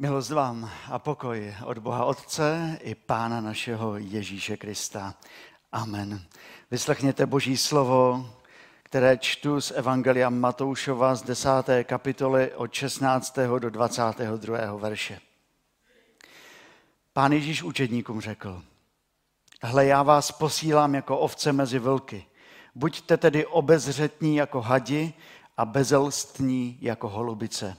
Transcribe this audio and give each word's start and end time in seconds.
Milost 0.00 0.30
vám 0.30 0.70
a 0.90 0.98
pokoj 0.98 1.54
od 1.64 1.78
Boha 1.78 2.04
Otce 2.04 2.78
i 2.82 2.94
Pána 2.94 3.40
našeho 3.40 3.96
Ježíše 3.96 4.56
Krista. 4.56 5.14
Amen. 5.72 6.22
Vyslechněte 6.70 7.26
Boží 7.26 7.56
slovo, 7.56 8.30
které 8.82 9.18
čtu 9.18 9.60
z 9.60 9.70
Evangelia 9.70 10.30
Matoušova 10.30 11.14
z 11.14 11.22
10. 11.22 11.48
kapitoly 11.82 12.52
od 12.54 12.72
16. 12.72 13.38
do 13.58 13.70
22. 13.70 14.76
verše. 14.76 15.20
Pán 17.12 17.32
Ježíš 17.32 17.62
učedníkům 17.62 18.20
řekl, 18.20 18.62
hle, 19.62 19.86
já 19.86 20.02
vás 20.02 20.32
posílám 20.32 20.94
jako 20.94 21.18
ovce 21.18 21.52
mezi 21.52 21.78
vlky. 21.78 22.26
Buďte 22.74 23.16
tedy 23.16 23.46
obezřetní 23.46 24.36
jako 24.36 24.60
hadi 24.60 25.12
a 25.56 25.64
bezelstní 25.64 26.78
jako 26.80 27.08
holubice. 27.08 27.76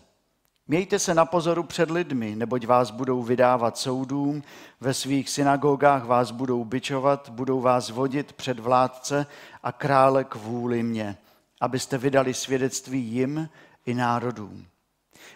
Mějte 0.67 0.99
se 0.99 1.13
na 1.13 1.25
pozoru 1.25 1.63
před 1.63 1.91
lidmi, 1.91 2.35
neboť 2.35 2.67
vás 2.67 2.91
budou 2.91 3.23
vydávat 3.23 3.77
soudům, 3.77 4.43
ve 4.81 4.93
svých 4.93 5.29
synagogách 5.29 6.05
vás 6.05 6.31
budou 6.31 6.65
bičovat, 6.65 7.29
budou 7.29 7.61
vás 7.61 7.89
vodit 7.89 8.33
před 8.33 8.59
vládce 8.59 9.25
a 9.63 9.71
krále 9.71 10.23
k 10.23 10.35
vůli 10.35 10.83
mě, 10.83 11.17
abyste 11.61 11.97
vydali 11.97 12.33
svědectví 12.33 13.01
jim 13.01 13.49
i 13.85 13.93
národům. 13.93 14.65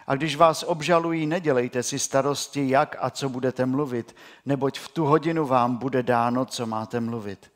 A 0.08 0.16
když 0.16 0.36
vás 0.36 0.64
obžalují, 0.64 1.26
nedělejte 1.26 1.84
si 1.84 2.00
starosti, 2.00 2.70
jak 2.70 2.96
a 3.00 3.10
co 3.10 3.30
budete 3.30 3.66
mluvit, 3.66 4.16
neboť 4.46 4.80
v 4.80 4.88
tu 4.88 5.06
hodinu 5.06 5.46
vám 5.46 5.76
bude 5.76 6.04
dáno, 6.04 6.46
co 6.46 6.66
máte 6.66 7.00
mluvit. 7.00 7.52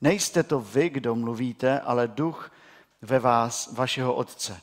Nejste 0.00 0.42
to 0.42 0.60
vy, 0.60 0.90
kdo 0.90 1.14
mluvíte, 1.14 1.80
ale 1.80 2.08
duch 2.08 2.50
ve 3.02 3.18
vás, 3.18 3.72
vašeho 3.72 4.14
otce 4.14 4.60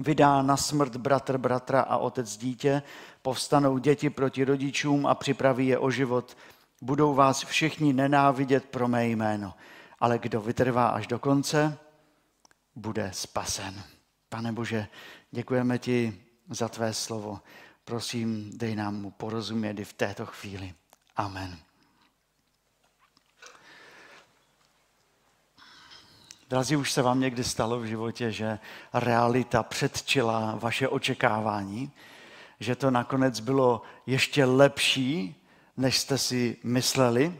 vydá 0.00 0.42
na 0.42 0.56
smrt 0.56 0.96
bratr 0.96 1.38
bratra 1.38 1.80
a 1.80 1.96
otec 1.96 2.36
dítě, 2.36 2.82
povstanou 3.22 3.78
děti 3.78 4.10
proti 4.10 4.44
rodičům 4.44 5.06
a 5.06 5.14
připraví 5.14 5.66
je 5.66 5.78
o 5.78 5.90
život. 5.90 6.36
Budou 6.82 7.14
vás 7.14 7.44
všichni 7.44 7.92
nenávidět 7.92 8.64
pro 8.64 8.88
mé 8.88 9.06
jméno, 9.06 9.54
ale 10.00 10.18
kdo 10.18 10.40
vytrvá 10.40 10.88
až 10.88 11.06
do 11.06 11.18
konce, 11.18 11.78
bude 12.76 13.10
spasen. 13.12 13.82
Pane 14.28 14.52
Bože, 14.52 14.86
děkujeme 15.30 15.78
ti 15.78 16.24
za 16.50 16.68
tvé 16.68 16.94
slovo. 16.94 17.40
Prosím, 17.84 18.50
dej 18.54 18.76
nám 18.76 19.00
mu 19.00 19.10
porozumět 19.10 19.78
i 19.78 19.84
v 19.84 19.92
této 19.92 20.26
chvíli. 20.26 20.74
Amen. 21.16 21.63
Drazí, 26.54 26.76
už 26.76 26.92
se 26.92 27.02
vám 27.02 27.20
někdy 27.20 27.44
stalo 27.44 27.80
v 27.80 27.84
životě, 27.84 28.32
že 28.32 28.58
realita 28.92 29.62
předčila 29.62 30.58
vaše 30.60 30.88
očekávání, 30.88 31.90
že 32.60 32.76
to 32.76 32.90
nakonec 32.90 33.40
bylo 33.40 33.82
ještě 34.06 34.44
lepší, 34.44 35.34
než 35.76 35.98
jste 35.98 36.18
si 36.18 36.56
mysleli. 36.64 37.24
E, 37.24 37.34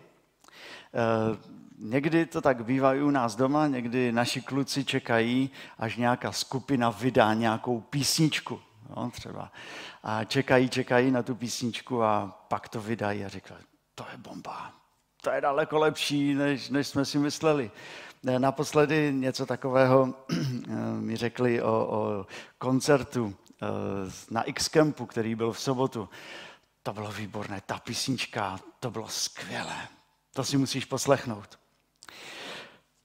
někdy 1.79 2.27
to 2.27 2.41
tak 2.41 2.65
bývá 2.65 2.95
i 2.95 3.03
u 3.03 3.11
nás 3.11 3.37
doma, 3.37 3.67
někdy 3.67 4.13
naši 4.13 4.41
kluci 4.41 4.85
čekají, 4.85 5.51
až 5.79 5.97
nějaká 5.97 6.33
skupina 6.33 6.91
vydá 6.91 7.35
nějakou 7.35 7.81
písničku, 7.81 8.61
no, 8.97 9.11
třeba. 9.11 9.53
A 10.03 10.25
čekají, 10.25 10.69
čekají 10.69 11.11
na 11.11 11.23
tu 11.23 11.35
písničku 11.35 12.03
a 12.03 12.45
pak 12.49 12.69
to 12.69 12.81
vydají 12.81 13.25
a 13.25 13.29
říkají, 13.29 13.61
to 13.95 14.07
je 14.13 14.19
bomba, 14.19 14.73
to 15.23 15.31
je 15.31 15.41
daleko 15.41 15.79
lepší, 15.79 16.35
než, 16.35 16.69
než 16.69 16.87
jsme 16.87 17.05
si 17.05 17.19
mysleli. 17.19 17.71
Naposledy 18.25 19.13
něco 19.13 19.47
takového 19.47 20.15
mi 21.01 21.17
řekli 21.17 21.63
o, 21.63 21.73
o 21.73 22.27
koncertu 22.59 23.35
eh, 23.63 23.67
na 24.31 24.43
X-Campu, 24.43 25.07
který 25.07 25.35
byl 25.35 25.53
v 25.53 25.61
sobotu. 25.61 26.09
To 26.83 26.93
bylo 26.93 27.13
výborné, 27.13 27.63
ta 27.67 27.79
písnička, 27.79 28.59
to 28.81 28.91
bylo 28.91 29.09
skvělé. 29.09 29.89
To 30.35 30.45
si 30.45 30.57
musíš 30.57 30.85
poslechnout. 30.85 31.59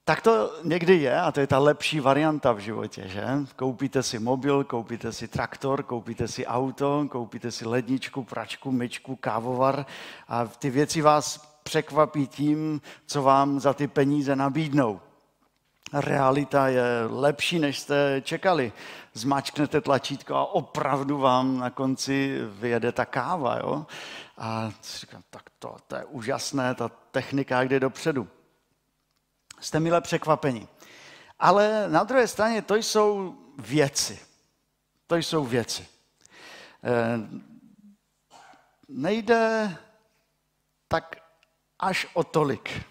Tak 0.03 0.21
to 0.21 0.59
někdy 0.63 0.95
je 0.95 1.21
a 1.21 1.31
to 1.31 1.39
je 1.39 1.47
ta 1.47 1.59
lepší 1.59 1.99
varianta 1.99 2.51
v 2.51 2.59
životě, 2.59 3.07
že? 3.07 3.25
Koupíte 3.55 4.03
si 4.03 4.19
mobil, 4.19 4.63
koupíte 4.63 5.13
si 5.13 5.27
traktor, 5.27 5.83
koupíte 5.83 6.27
si 6.27 6.45
auto, 6.45 7.07
koupíte 7.11 7.51
si 7.51 7.67
ledničku, 7.67 8.23
pračku, 8.23 8.71
myčku, 8.71 9.15
kávovar 9.15 9.85
a 10.27 10.45
ty 10.45 10.69
věci 10.69 11.01
vás 11.01 11.37
překvapí 11.63 12.27
tím, 12.27 12.81
co 13.05 13.21
vám 13.21 13.59
za 13.59 13.73
ty 13.73 13.87
peníze 13.87 14.35
nabídnou 14.35 14.99
realita 15.93 16.67
je 16.67 16.83
lepší, 17.09 17.59
než 17.59 17.79
jste 17.79 18.21
čekali. 18.21 18.73
Zmačknete 19.13 19.81
tlačítko 19.81 20.35
a 20.35 20.45
opravdu 20.45 21.17
vám 21.17 21.57
na 21.57 21.69
konci 21.69 22.39
vyjede 22.45 22.91
ta 22.91 23.05
káva. 23.05 23.57
Jo? 23.57 23.85
A 24.37 24.71
říkám, 24.99 25.23
tak 25.29 25.43
to, 25.59 25.75
to 25.87 25.95
je 25.95 26.05
úžasné, 26.05 26.75
ta 26.75 26.89
technika 27.11 27.61
jde 27.61 27.79
dopředu. 27.79 28.27
Jste 29.59 29.79
milé 29.79 30.01
překvapení. 30.01 30.67
Ale 31.39 31.85
na 31.87 32.03
druhé 32.03 32.27
straně 32.27 32.61
to 32.61 32.75
jsou 32.75 33.35
věci. 33.57 34.19
To 35.07 35.15
jsou 35.15 35.45
věci. 35.45 35.87
E, 36.83 37.19
nejde 38.87 39.71
tak 40.87 41.15
až 41.79 42.07
o 42.13 42.23
tolik 42.23 42.83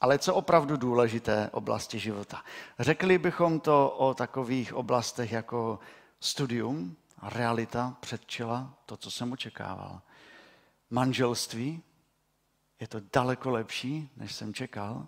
ale 0.00 0.18
co 0.18 0.34
opravdu 0.34 0.76
důležité 0.76 1.50
oblasti 1.52 1.98
života? 1.98 2.44
Řekli 2.78 3.18
bychom 3.18 3.60
to 3.60 3.90
o 3.90 4.14
takových 4.14 4.74
oblastech 4.74 5.32
jako 5.32 5.78
studium, 6.20 6.96
realita 7.22 7.96
předčila 8.00 8.74
to, 8.86 8.96
co 8.96 9.10
jsem 9.10 9.32
očekával. 9.32 10.00
Manželství, 10.90 11.82
je 12.80 12.88
to 12.88 13.00
daleko 13.12 13.50
lepší, 13.50 14.10
než 14.16 14.34
jsem 14.34 14.54
čekal. 14.54 15.06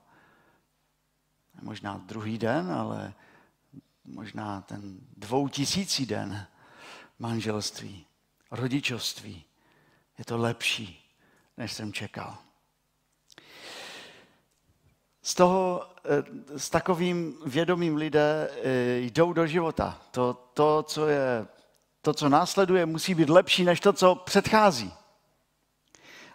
Možná 1.62 1.98
druhý 1.98 2.38
den, 2.38 2.72
ale 2.72 3.14
možná 4.04 4.60
ten 4.60 4.98
dvoutisící 5.16 6.06
den 6.06 6.46
manželství, 7.18 8.06
rodičovství. 8.50 9.44
Je 10.18 10.24
to 10.24 10.38
lepší, 10.38 11.14
než 11.56 11.72
jsem 11.72 11.92
čekal 11.92 12.38
z 15.22 15.34
toho, 15.34 15.86
eh, 16.04 16.58
s 16.58 16.70
takovým 16.70 17.36
vědomým 17.46 17.96
lidé 17.96 18.50
eh, 18.50 18.98
jdou 18.98 19.32
do 19.32 19.46
života. 19.46 19.98
To, 20.10 20.34
to, 20.54 20.82
co 20.82 21.08
je, 21.08 21.46
to, 22.02 22.14
co 22.14 22.28
následuje, 22.28 22.86
musí 22.86 23.14
být 23.14 23.30
lepší 23.30 23.64
než 23.64 23.80
to, 23.80 23.92
co 23.92 24.14
předchází. 24.14 24.92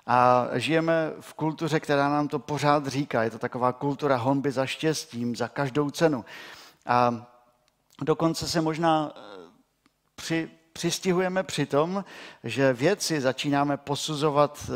A 0.07 0.47
žijeme 0.53 1.13
v 1.19 1.33
kultuře, 1.33 1.79
která 1.79 2.09
nám 2.09 2.27
to 2.27 2.39
pořád 2.39 2.87
říká. 2.87 3.23
Je 3.23 3.29
to 3.29 3.39
taková 3.39 3.73
kultura 3.73 4.17
honby 4.17 4.51
za 4.51 4.65
štěstím, 4.65 5.35
za 5.35 5.47
každou 5.47 5.89
cenu. 5.89 6.25
A 6.85 7.25
dokonce 8.01 8.47
se 8.47 8.61
možná 8.61 9.11
eh, 9.15 9.21
při, 10.15 10.49
přistihujeme 10.73 11.43
při 11.43 11.65
tom, 11.65 12.05
že 12.43 12.73
věci 12.73 13.21
začínáme 13.21 13.77
posuzovat 13.77 14.69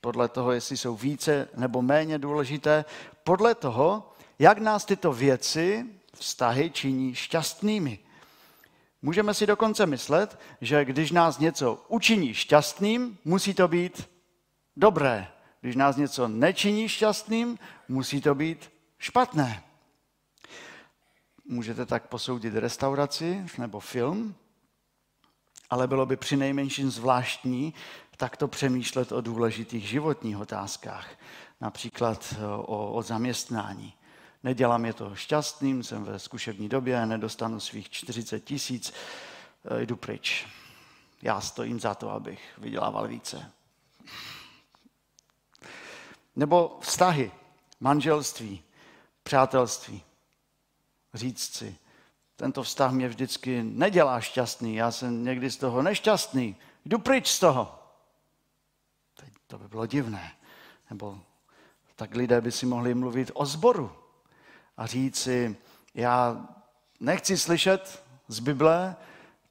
podle 0.00 0.28
toho, 0.28 0.52
jestli 0.52 0.76
jsou 0.76 0.96
více 0.96 1.48
nebo 1.56 1.82
méně 1.82 2.18
důležité, 2.18 2.84
podle 3.24 3.54
toho, 3.54 4.12
jak 4.38 4.58
nás 4.58 4.84
tyto 4.84 5.12
věci, 5.12 5.86
vztahy 6.14 6.70
činí 6.70 7.14
šťastnými. 7.14 7.98
Můžeme 9.02 9.34
si 9.34 9.46
dokonce 9.46 9.86
myslet, 9.86 10.38
že 10.60 10.84
když 10.84 11.10
nás 11.10 11.38
něco 11.38 11.84
učiní 11.88 12.34
šťastným, 12.34 13.18
musí 13.24 13.54
to 13.54 13.68
být 13.68 14.08
dobré. 14.76 15.28
Když 15.60 15.76
nás 15.76 15.96
něco 15.96 16.28
nečiní 16.28 16.88
šťastným, 16.88 17.58
musí 17.88 18.20
to 18.20 18.34
být 18.34 18.72
špatné. 18.98 19.62
Můžete 21.44 21.86
tak 21.86 22.08
posoudit 22.08 22.54
restauraci 22.54 23.46
nebo 23.58 23.80
film, 23.80 24.34
ale 25.70 25.86
bylo 25.86 26.06
by 26.06 26.16
při 26.16 26.36
nejmenším 26.36 26.90
zvláštní, 26.90 27.74
takto 28.16 28.48
přemýšlet 28.48 29.12
o 29.12 29.20
důležitých 29.20 29.88
životních 29.88 30.38
otázkách, 30.38 31.08
například 31.60 32.34
eh, 32.38 32.46
o, 32.46 32.92
o 32.92 33.02
zaměstnání. 33.02 33.94
Nedělám 34.42 34.84
je 34.84 34.92
to 34.92 35.14
šťastným, 35.14 35.82
jsem 35.82 36.04
ve 36.04 36.18
zkušební 36.18 36.68
době, 36.68 37.06
nedostanu 37.06 37.60
svých 37.60 37.90
40 37.90 38.40
tisíc, 38.40 38.92
eh, 39.64 39.82
jdu 39.86 39.96
pryč. 39.96 40.46
Já 41.22 41.40
stojím 41.40 41.80
za 41.80 41.94
to, 41.94 42.10
abych 42.10 42.40
vydělával 42.58 43.08
více. 43.08 43.52
Nebo 46.36 46.78
vztahy, 46.80 47.32
manželství, 47.80 48.62
přátelství. 49.22 50.02
Říct 51.14 51.54
si, 51.54 51.76
tento 52.38 52.62
vztah 52.62 52.92
mě 52.92 53.08
vždycky 53.08 53.62
nedělá 53.62 54.20
šťastný, 54.20 54.74
já 54.74 54.90
jsem 54.90 55.24
někdy 55.24 55.50
z 55.50 55.56
toho 55.56 55.82
nešťastný, 55.82 56.56
jdu 56.84 56.98
pryč 56.98 57.28
z 57.28 57.38
toho. 57.38 57.78
To 59.46 59.58
by 59.58 59.68
bylo 59.68 59.86
divné. 59.86 60.32
Nebo 60.90 61.18
tak 61.96 62.14
lidé 62.14 62.40
by 62.40 62.52
si 62.52 62.66
mohli 62.66 62.94
mluvit 62.94 63.30
o 63.34 63.46
zboru 63.46 63.92
a 64.76 64.86
říct 64.86 65.16
si, 65.16 65.56
já 65.94 66.46
nechci 67.00 67.38
slyšet 67.38 68.02
z 68.28 68.40
Bible 68.40 68.96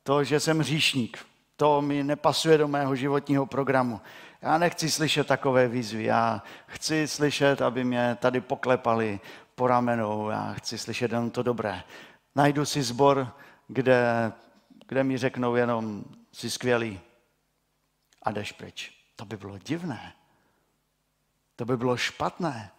to, 0.03 0.23
že 0.23 0.39
jsem 0.39 0.59
hříšník. 0.59 1.25
To 1.55 1.81
mi 1.81 2.03
nepasuje 2.03 2.57
do 2.57 2.67
mého 2.67 2.95
životního 2.95 3.45
programu. 3.45 4.01
Já 4.41 4.57
nechci 4.57 4.91
slyšet 4.91 5.27
takové 5.27 5.67
výzvy. 5.67 6.03
Já 6.03 6.43
chci 6.67 7.07
slyšet, 7.07 7.61
aby 7.61 7.83
mě 7.83 8.17
tady 8.19 8.41
poklepali 8.41 9.19
po 9.55 9.67
ramenou. 9.67 10.29
Já 10.29 10.53
chci 10.53 10.77
slyšet 10.77 11.11
jenom 11.11 11.29
to 11.29 11.43
dobré. 11.43 11.83
Najdu 12.37 12.65
si 12.65 12.83
zbor, 12.83 13.33
kde, 13.67 14.31
kde 14.87 15.03
mi 15.03 15.17
řeknou 15.17 15.55
jenom, 15.55 16.05
jsi 16.31 16.49
skvělý 16.49 16.99
a 18.23 18.31
jdeš 18.31 18.51
pryč. 18.51 18.93
To 19.15 19.25
by 19.25 19.37
bylo 19.37 19.57
divné. 19.57 20.13
To 21.55 21.65
by 21.65 21.77
bylo 21.77 21.97
špatné. 21.97 22.71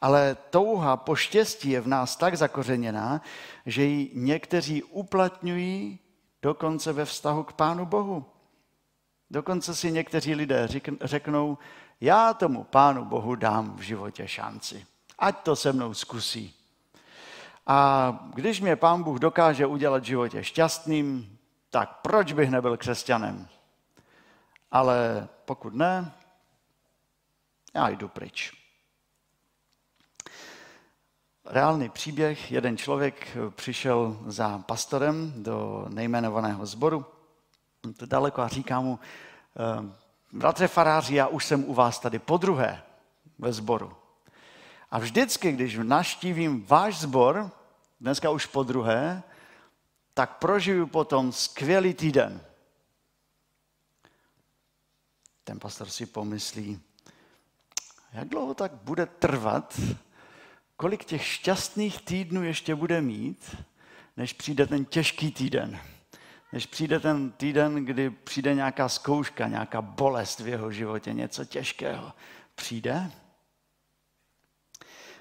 Ale 0.00 0.36
touha 0.50 0.96
po 0.96 1.16
štěstí 1.16 1.70
je 1.70 1.80
v 1.80 1.88
nás 1.88 2.16
tak 2.16 2.36
zakořeněná, 2.36 3.20
že 3.66 3.84
ji 3.84 4.10
někteří 4.14 4.82
uplatňují 4.82 5.98
dokonce 6.42 6.92
ve 6.92 7.04
vztahu 7.04 7.44
k 7.44 7.52
Pánu 7.52 7.86
Bohu. 7.86 8.26
Dokonce 9.30 9.74
si 9.74 9.92
někteří 9.92 10.34
lidé 10.34 10.68
řeknou, 11.00 11.58
já 12.00 12.34
tomu 12.34 12.64
Pánu 12.64 13.04
Bohu 13.04 13.34
dám 13.34 13.76
v 13.76 13.80
životě 13.80 14.28
šanci. 14.28 14.86
Ať 15.18 15.38
to 15.38 15.56
se 15.56 15.72
mnou 15.72 15.94
zkusí. 15.94 16.57
A 17.68 18.10
když 18.34 18.60
mě 18.60 18.76
Pán 18.76 19.02
Bůh 19.02 19.18
dokáže 19.18 19.66
udělat 19.66 20.02
v 20.02 20.06
životě 20.06 20.44
šťastným, 20.44 21.38
tak 21.70 22.00
proč 22.02 22.32
bych 22.32 22.50
nebyl 22.50 22.76
křesťanem? 22.76 23.48
Ale 24.70 25.28
pokud 25.44 25.74
ne, 25.74 26.12
já 27.74 27.88
jdu 27.88 28.08
pryč. 28.08 28.52
Reálný 31.44 31.88
příběh, 31.88 32.52
jeden 32.52 32.76
člověk 32.76 33.36
přišel 33.50 34.18
za 34.26 34.58
pastorem 34.58 35.42
do 35.42 35.86
nejmenovaného 35.88 36.66
sboru, 36.66 37.06
to 37.96 38.06
daleko 38.06 38.42
a 38.42 38.48
říká 38.48 38.80
mu, 38.80 38.98
eh, 39.56 39.92
bratře 40.32 40.68
faráři, 40.68 41.14
já 41.14 41.26
už 41.26 41.44
jsem 41.44 41.64
u 41.64 41.74
vás 41.74 41.98
tady 41.98 42.18
po 42.18 42.36
druhé 42.36 42.82
ve 43.38 43.52
sboru. 43.52 43.96
A 44.90 44.98
vždycky, 44.98 45.52
když 45.52 45.78
naštívím 45.82 46.64
váš 46.64 46.98
sbor, 46.98 47.50
dneska 48.00 48.30
už 48.30 48.46
po 48.46 48.62
druhé, 48.62 49.22
tak 50.14 50.38
prožiju 50.38 50.86
potom 50.86 51.32
skvělý 51.32 51.94
týden. 51.94 52.40
Ten 55.44 55.58
pastor 55.60 55.88
si 55.88 56.06
pomyslí, 56.06 56.80
jak 58.12 58.28
dlouho 58.28 58.54
tak 58.54 58.72
bude 58.72 59.06
trvat, 59.06 59.80
kolik 60.76 61.04
těch 61.04 61.24
šťastných 61.24 62.02
týdnů 62.02 62.44
ještě 62.44 62.74
bude 62.74 63.00
mít, 63.00 63.56
než 64.16 64.32
přijde 64.32 64.66
ten 64.66 64.84
těžký 64.84 65.32
týden. 65.32 65.80
Než 66.52 66.66
přijde 66.66 67.00
ten 67.00 67.30
týden, 67.30 67.84
kdy 67.84 68.10
přijde 68.10 68.54
nějaká 68.54 68.88
zkouška, 68.88 69.48
nějaká 69.48 69.82
bolest 69.82 70.40
v 70.40 70.48
jeho 70.48 70.72
životě, 70.72 71.12
něco 71.12 71.44
těžkého. 71.44 72.12
Přijde? 72.54 73.12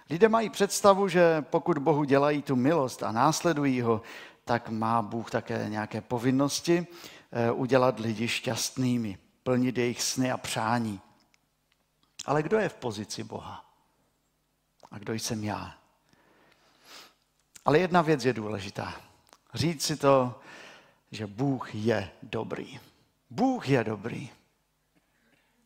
Lidé 0.09 0.29
mají 0.29 0.49
představu, 0.49 1.07
že 1.07 1.41
pokud 1.41 1.77
Bohu 1.77 2.03
dělají 2.03 2.41
tu 2.41 2.55
milost 2.55 3.03
a 3.03 3.11
následují 3.11 3.81
ho, 3.81 4.01
tak 4.45 4.69
má 4.69 5.01
Bůh 5.01 5.31
také 5.31 5.65
nějaké 5.69 6.01
povinnosti 6.01 6.87
eh, 7.31 7.51
udělat 7.51 7.99
lidi 7.99 8.27
šťastnými, 8.27 9.17
plnit 9.43 9.77
jejich 9.77 10.01
sny 10.01 10.31
a 10.31 10.37
přání. 10.37 11.01
Ale 12.25 12.43
kdo 12.43 12.57
je 12.57 12.69
v 12.69 12.73
pozici 12.73 13.23
Boha? 13.23 13.65
A 14.91 14.99
kdo 14.99 15.13
jsem 15.13 15.43
já? 15.43 15.77
Ale 17.65 17.79
jedna 17.79 18.01
věc 18.01 18.25
je 18.25 18.33
důležitá. 18.33 18.95
Říct 19.53 19.83
si 19.83 19.95
to, 19.95 20.39
že 21.11 21.27
Bůh 21.27 21.75
je 21.75 22.11
dobrý. 22.23 22.79
Bůh 23.29 23.69
je 23.69 23.83
dobrý. 23.83 24.29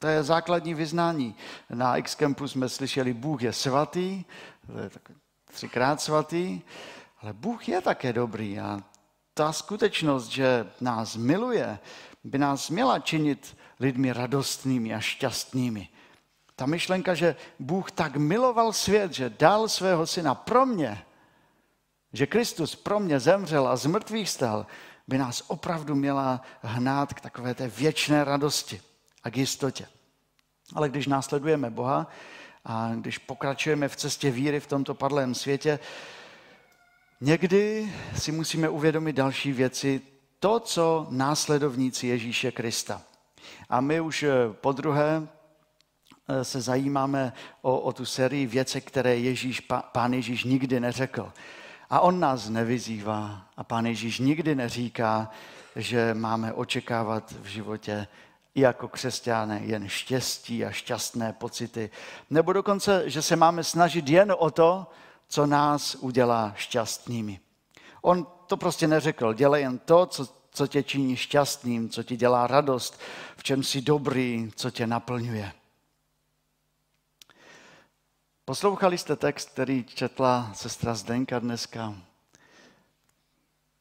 To 0.02 0.08
je 0.08 0.24
základní 0.24 0.74
vyznání. 0.74 1.36
Na 1.70 1.98
X-Campu 1.98 2.48
jsme 2.48 2.70
slyšeli, 2.70 3.14
Bůh 3.14 3.42
je 3.42 3.54
svatý, 3.54 4.26
to 4.68 4.80
je 4.80 4.90
tak 4.90 5.12
třikrát 5.52 6.02
svatý, 6.02 6.62
ale 7.22 7.34
Bůh 7.34 7.70
je 7.70 7.82
také 7.82 8.14
dobrý 8.14 8.60
a 8.60 8.80
ta 9.34 9.54
skutečnost, 9.54 10.28
že 10.28 10.70
nás 10.82 11.16
miluje, 11.16 11.80
by 12.24 12.38
nás 12.38 12.70
měla 12.70 13.00
činit 13.00 13.58
lidmi 13.80 14.14
radostnými 14.14 14.94
a 14.94 15.00
šťastnými. 15.00 15.90
Ta 16.56 16.66
myšlenka, 16.66 17.14
že 17.14 17.36
Bůh 17.60 17.92
tak 17.92 18.16
miloval 18.16 18.74
svět, 18.74 19.14
že 19.14 19.30
dal 19.30 19.70
svého 19.70 20.08
syna 20.08 20.36
pro 20.36 20.66
mě, 20.66 21.06
že 22.14 22.28
Kristus 22.28 22.76
pro 22.76 23.00
mě 23.00 23.20
zemřel 23.20 23.68
a 23.68 23.76
z 23.76 23.86
mrtvých 23.86 24.30
stal, 24.30 24.66
by 25.08 25.18
nás 25.18 25.44
opravdu 25.48 25.96
měla 25.96 26.42
hnát 26.62 27.14
k 27.14 27.22
takové 27.22 27.54
té 27.54 27.68
věčné 27.68 28.24
radosti 28.24 28.82
a 29.24 29.30
k 29.30 29.38
jistotě. 29.38 29.88
Ale 30.76 30.90
když 30.90 31.08
následujeme 31.08 31.70
Boha 31.70 32.08
a 32.66 32.92
když 32.96 33.18
pokračujeme 33.18 33.88
v 33.88 33.96
cestě 33.96 34.32
víry 34.32 34.60
v 34.60 34.68
tomto 34.68 34.94
padlém 34.94 35.36
světě, 35.36 35.80
někdy 37.22 37.94
si 38.18 38.32
musíme 38.32 38.70
uvědomit 38.70 39.14
další 39.14 39.52
věci, 39.52 40.02
to, 40.40 40.60
co 40.60 41.08
následovníci 41.10 42.08
Ježíše 42.08 42.52
Krista. 42.52 43.02
A 43.70 43.82
my 43.82 44.02
už 44.02 44.24
eh, 44.24 44.34
po 44.62 44.72
druhé 44.72 45.28
eh, 46.28 46.44
se 46.44 46.62
zajímáme 46.62 47.34
o, 47.62 47.80
o 47.80 47.94
tu 47.94 48.06
sérii 48.06 48.48
věce, 48.48 48.82
které 48.82 49.18
Ježíš, 49.18 49.60
pán 49.92 50.14
Ježíš 50.14 50.44
nikdy 50.44 50.80
neřekl. 50.80 51.32
A 51.90 52.00
on 52.00 52.20
nás 52.20 52.50
nevyzývá 52.50 53.48
a 53.58 53.64
pán 53.64 53.86
Ježíš 53.86 54.20
nikdy 54.20 54.56
neříká, 54.56 55.30
že 55.76 56.14
máme 56.14 56.54
očekávat 56.54 57.34
v 57.42 57.46
životě 57.46 58.08
i 58.56 58.62
jako 58.62 58.88
křesťané 58.88 59.62
jen 59.64 59.90
štěstí 59.90 60.66
a 60.66 60.72
šťastné 60.72 61.34
pocity. 61.34 61.90
Nebo 62.30 62.54
dokonce, 62.54 63.10
že 63.10 63.22
se 63.22 63.36
máme 63.36 63.64
snažit 63.64 64.10
jen 64.10 64.34
o 64.38 64.52
to, 64.52 64.88
co 65.28 65.46
nás 65.46 65.96
udělá 65.96 66.54
šťastnými. 66.56 67.40
On 68.02 68.28
to 68.48 68.58
prostě 68.58 68.88
neřekl. 68.88 69.34
Dělej 69.34 69.64
jen 69.64 69.80
to, 69.80 70.06
co, 70.06 70.28
co 70.52 70.68
tě 70.68 70.84
činí 70.84 71.16
šťastným, 71.16 71.90
co 71.90 72.04
ti 72.04 72.18
dělá 72.18 72.48
radost, 72.48 73.00
v 73.38 73.44
čem 73.44 73.64
jsi 73.64 73.82
dobrý, 73.82 74.52
co 74.56 74.72
tě 74.72 74.88
naplňuje. 74.88 75.52
Poslouchali 78.46 78.98
jste 78.98 79.16
text, 79.16 79.50
který 79.50 79.84
četla 79.84 80.52
sestra 80.54 80.94
Zdenka 80.96 81.40
dneska? 81.40 81.96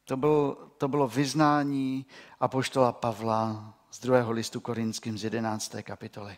To, 0.05 0.17
byl, 0.17 0.57
to 0.77 0.87
bylo 0.87 1.07
vyznání 1.07 2.05
apoštola 2.39 2.91
Pavla 2.91 3.73
z 3.91 3.99
druhého 3.99 4.31
listu 4.31 4.59
korinským 4.59 5.17
z 5.17 5.23
11. 5.23 5.75
kapitoly. 5.81 6.37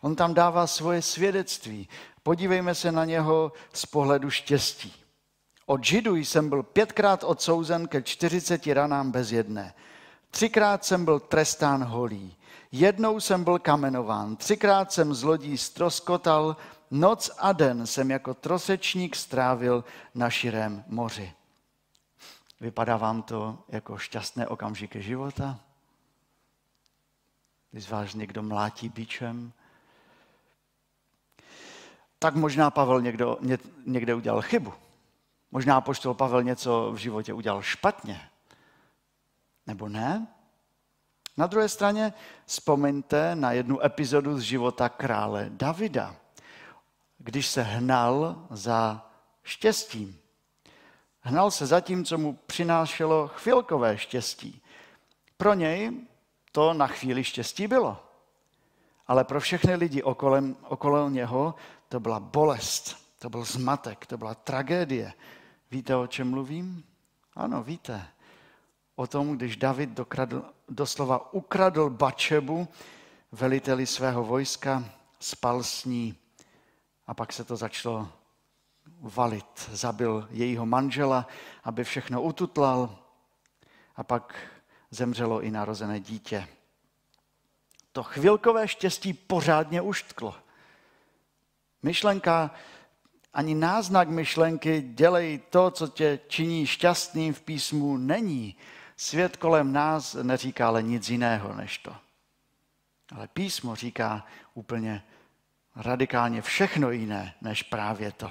On 0.00 0.16
tam 0.16 0.34
dává 0.34 0.66
svoje 0.66 1.02
svědectví. 1.02 1.88
Podívejme 2.22 2.74
se 2.74 2.92
na 2.92 3.04
něho 3.04 3.52
z 3.72 3.86
pohledu 3.86 4.30
štěstí. 4.30 4.94
Od 5.66 5.84
Židů 5.84 6.16
jsem 6.16 6.48
byl 6.48 6.62
pětkrát 6.62 7.24
odsouzen 7.24 7.88
ke 7.88 8.02
40 8.02 8.66
ranám 8.66 9.10
bez 9.10 9.32
jedné. 9.32 9.74
Třikrát 10.30 10.84
jsem 10.84 11.04
byl 11.04 11.20
trestán 11.20 11.84
holí. 11.84 12.36
Jednou 12.72 13.20
jsem 13.20 13.44
byl 13.44 13.58
kamenován. 13.58 14.36
Třikrát 14.36 14.92
jsem 14.92 15.14
z 15.14 15.22
lodí 15.22 15.58
stroskotal. 15.58 16.56
Noc 16.90 17.30
a 17.38 17.52
den 17.52 17.86
jsem 17.86 18.10
jako 18.10 18.34
trosečník 18.34 19.16
strávil 19.16 19.84
na 20.14 20.30
širém 20.30 20.84
moři. 20.86 21.32
Vypadá 22.60 22.96
vám 22.96 23.22
to 23.22 23.58
jako 23.68 23.98
šťastné 23.98 24.48
okamžiky 24.48 25.02
života? 25.02 25.60
Když 27.74 27.90
vás 27.90 28.14
někdo 28.14 28.42
mlátí 28.42 28.88
bičem, 28.88 29.52
tak 32.18 32.34
možná 32.34 32.70
Pavel 32.70 33.00
někdo, 33.00 33.38
ně, 33.40 33.58
někde 33.86 34.14
udělal 34.14 34.42
chybu. 34.42 34.72
Možná 35.50 35.80
poštol 35.80 36.14
Pavel 36.14 36.42
něco 36.42 36.92
v 36.92 36.96
životě 36.96 37.32
udělal 37.32 37.62
špatně. 37.62 38.20
Nebo 39.66 39.88
ne? 39.88 40.26
Na 41.36 41.46
druhé 41.46 41.68
straně 41.68 42.12
vzpomeňte 42.46 43.36
na 43.36 43.52
jednu 43.52 43.84
epizodu 43.84 44.38
z 44.38 44.42
života 44.42 44.88
krále 44.88 45.46
Davida, 45.50 46.16
když 47.18 47.46
se 47.46 47.62
hnal 47.62 48.46
za 48.50 49.10
štěstím. 49.42 50.18
Hnal 51.20 51.50
se 51.50 51.66
za 51.66 51.80
tím, 51.80 52.04
co 52.04 52.18
mu 52.18 52.32
přinášelo 52.46 53.28
chvilkové 53.28 53.98
štěstí. 53.98 54.62
Pro 55.36 55.54
něj 55.54 56.06
to 56.54 56.74
na 56.74 56.86
chvíli 56.86 57.24
štěstí 57.24 57.66
bylo. 57.66 57.98
Ale 59.06 59.24
pro 59.24 59.40
všechny 59.40 59.74
lidi 59.74 60.02
okolem, 60.02 60.56
okolo 60.68 61.08
něho 61.08 61.54
to 61.88 62.00
byla 62.00 62.20
bolest, 62.20 62.96
to 63.18 63.30
byl 63.30 63.44
zmatek, 63.44 64.06
to 64.06 64.16
byla 64.16 64.34
tragédie. 64.34 65.12
Víte, 65.70 65.96
o 65.96 66.06
čem 66.06 66.30
mluvím? 66.30 66.84
Ano, 67.34 67.62
víte. 67.62 68.06
O 68.96 69.06
tom, 69.06 69.36
když 69.36 69.56
David 69.56 69.90
dokradl, 69.90 70.44
doslova 70.68 71.32
ukradl 71.32 71.90
Bačebu, 71.90 72.68
veliteli 73.32 73.86
svého 73.86 74.24
vojska, 74.24 74.84
spal 75.20 75.62
s 75.62 75.84
ní 75.84 76.14
a 77.06 77.14
pak 77.14 77.32
se 77.32 77.44
to 77.44 77.56
začalo 77.56 78.08
valit. 79.00 79.70
Zabil 79.72 80.28
jejího 80.30 80.66
manžela, 80.66 81.26
aby 81.64 81.84
všechno 81.84 82.22
ututlal 82.22 82.98
a 83.96 84.02
pak 84.02 84.53
zemřelo 84.94 85.42
i 85.42 85.50
narozené 85.50 86.00
dítě. 86.00 86.48
To 87.92 88.02
chvilkové 88.02 88.68
štěstí 88.68 89.12
pořádně 89.12 89.80
uštklo. 89.80 90.34
Myšlenka, 91.82 92.50
ani 93.32 93.54
náznak 93.54 94.08
myšlenky, 94.08 94.82
dělej 94.94 95.38
to, 95.50 95.70
co 95.70 95.88
tě 95.88 96.20
činí 96.28 96.66
šťastným 96.66 97.34
v 97.34 97.40
písmu, 97.40 97.96
není. 97.96 98.56
Svět 98.96 99.36
kolem 99.36 99.72
nás 99.72 100.14
neříká 100.14 100.68
ale 100.68 100.82
nic 100.82 101.08
jiného 101.08 101.54
než 101.54 101.78
to. 101.78 101.96
Ale 103.16 103.28
písmo 103.28 103.76
říká 103.76 104.26
úplně 104.54 105.02
radikálně 105.76 106.42
všechno 106.42 106.90
jiné, 106.90 107.34
než 107.40 107.62
právě 107.62 108.12
to. 108.12 108.30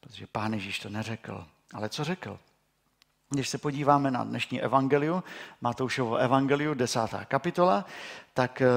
Protože 0.00 0.26
pán 0.26 0.54
Ježíš 0.54 0.78
to 0.78 0.88
neřekl. 0.88 1.46
Ale 1.74 1.88
co 1.88 2.04
řekl? 2.04 2.38
Když 3.30 3.48
se 3.48 3.58
podíváme 3.58 4.10
na 4.10 4.24
dnešní 4.24 4.62
evangeliu, 4.62 5.24
Matoušovo 5.60 6.16
evangeliu, 6.16 6.74
desátá 6.74 7.24
kapitola, 7.24 7.84
tak 8.34 8.60
eh, 8.60 8.68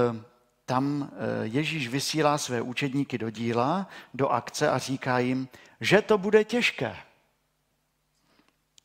tam 0.65 1.11
eh, 1.11 1.47
Ježíš 1.47 1.87
vysílá 1.87 2.37
své 2.37 2.61
učedníky 2.61 3.17
do 3.17 3.29
díla, 3.29 3.87
do 4.13 4.29
akce 4.29 4.69
a 4.69 4.77
říká 4.77 5.19
jim, 5.19 5.47
že 5.81 6.01
to 6.01 6.17
bude 6.17 6.43
těžké. 6.43 6.97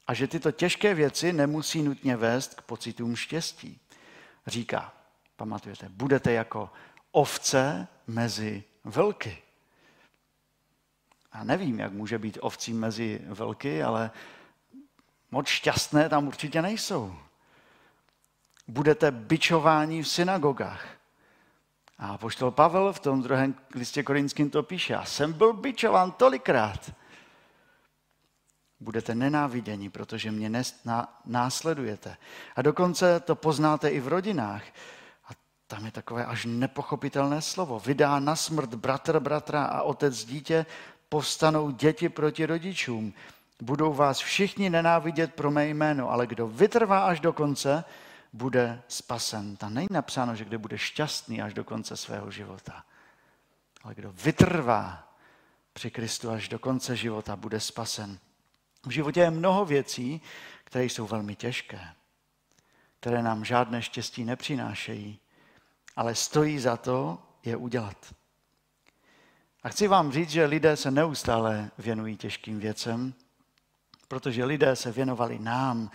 A 0.07 0.15
že 0.15 0.29
tyto 0.29 0.53
těžké 0.53 0.95
věci 0.95 1.33
nemusí 1.33 1.83
nutně 1.83 2.17
vést 2.17 2.55
k 2.55 2.63
pocitům 2.63 3.17
štěstí. 3.17 3.81
Říká, 4.47 4.93
pamatujete, 5.37 5.89
budete 5.89 6.33
jako 6.33 6.71
ovce 7.13 7.89
mezi 8.07 8.65
vlky. 8.85 9.39
A 11.33 11.45
nevím, 11.45 11.79
jak 11.79 11.93
může 11.93 12.19
být 12.19 12.39
ovcí 12.41 12.73
mezi 12.73 13.21
vlky, 13.29 13.83
ale 13.83 14.11
moc 15.31 15.49
šťastné 15.49 16.09
tam 16.09 16.27
určitě 16.27 16.63
nejsou. 16.63 17.17
Budete 18.69 19.11
byčováni 19.11 20.03
v 20.03 20.09
synagogách. 20.09 20.87
A 21.99 22.19
poštol 22.19 22.51
Pavel 22.51 22.93
v 22.93 23.01
tom 23.01 23.23
druhém 23.23 23.55
listě 23.75 24.03
korinským 24.03 24.51
to 24.51 24.63
píše. 24.63 24.93
Já 24.93 25.05
jsem 25.05 25.33
byl 25.33 25.53
byčován 25.53 26.13
tolikrát. 26.13 26.93
Budete 28.81 29.15
nenáviděni, 29.15 29.91
protože 29.91 30.31
mě 30.31 30.63
následujete. 31.25 32.17
A 32.57 32.63
dokonce 32.63 33.21
to 33.21 33.35
poznáte 33.35 33.89
i 33.89 34.01
v 34.01 34.09
rodinách. 34.09 34.63
A 35.25 35.31
tam 35.67 35.85
je 35.85 35.93
takové 35.93 36.25
až 36.25 36.45
nepochopitelné 36.45 37.43
slovo. 37.43 37.81
Vydá 37.81 38.21
na 38.21 38.37
smrt 38.37 38.75
bratr 38.75 39.21
bratra 39.21 39.65
a 39.65 39.83
otec 39.83 40.25
dítě, 40.25 40.67
povstanou 41.09 41.71
děti 41.71 42.09
proti 42.09 42.47
rodičům. 42.47 43.15
Budou 43.63 43.93
vás 43.93 44.19
všichni 44.19 44.71
nenávidět 44.71 45.35
pro 45.35 45.51
mé 45.51 45.69
jméno, 45.69 46.11
ale 46.11 46.27
kdo 46.27 46.49
vytrvá 46.49 47.07
až 47.07 47.21
do 47.21 47.33
konce, 47.33 47.85
bude 48.33 48.83
spasen. 48.89 49.57
Tam 49.57 49.75
není 49.75 49.89
napsáno, 49.91 50.35
že 50.35 50.45
kdo 50.45 50.59
bude 50.59 50.79
šťastný 50.79 51.43
až 51.43 51.55
do 51.55 51.65
konce 51.65 51.97
svého 51.97 52.31
života. 52.31 52.85
Ale 53.83 53.95
kdo 53.95 54.13
vytrvá 54.13 55.13
při 55.73 55.91
Kristu 55.91 56.31
až 56.31 56.49
do 56.49 56.59
konce 56.59 56.97
života, 56.97 57.37
bude 57.37 57.61
spasen. 57.61 58.19
V 58.87 58.91
životě 58.91 59.21
je 59.21 59.31
mnoho 59.31 59.65
věcí, 59.65 60.21
které 60.65 60.85
jsou 60.85 61.07
velmi 61.07 61.37
těžké, 61.37 61.81
které 63.01 63.23
nám 63.23 63.45
žádné 63.45 63.83
štěstí 63.83 64.25
nepřinášejí, 64.25 65.19
ale 65.97 66.15
stojí 66.15 66.59
za 66.59 66.77
to 66.77 67.19
je 67.45 67.57
udělat. 67.57 68.15
A 69.63 69.69
chci 69.69 69.89
vám 69.89 70.13
říct, 70.13 70.31
že 70.31 70.45
lidé 70.45 70.77
se 70.77 70.91
neustále 70.91 71.71
věnují 71.79 72.17
těžkým 72.17 72.61
věcem, 72.61 73.15
protože 74.09 74.45
lidé 74.45 74.77
se 74.77 74.93
věnovali 74.93 75.39
nám 75.39 75.91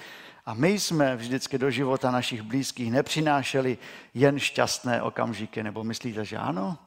a 0.45 0.53
my 0.53 0.79
jsme 0.79 1.15
vždycky 1.15 1.57
do 1.57 1.71
života 1.71 2.11
našich 2.11 2.41
blízkých 2.41 2.91
nepřinášeli 2.91 3.77
jen 4.13 4.39
šťastné 4.39 5.01
okamžiky, 5.01 5.63
nebo 5.63 5.83
myslíte, 5.83 6.25
že 6.25 6.37
ano? 6.37 6.77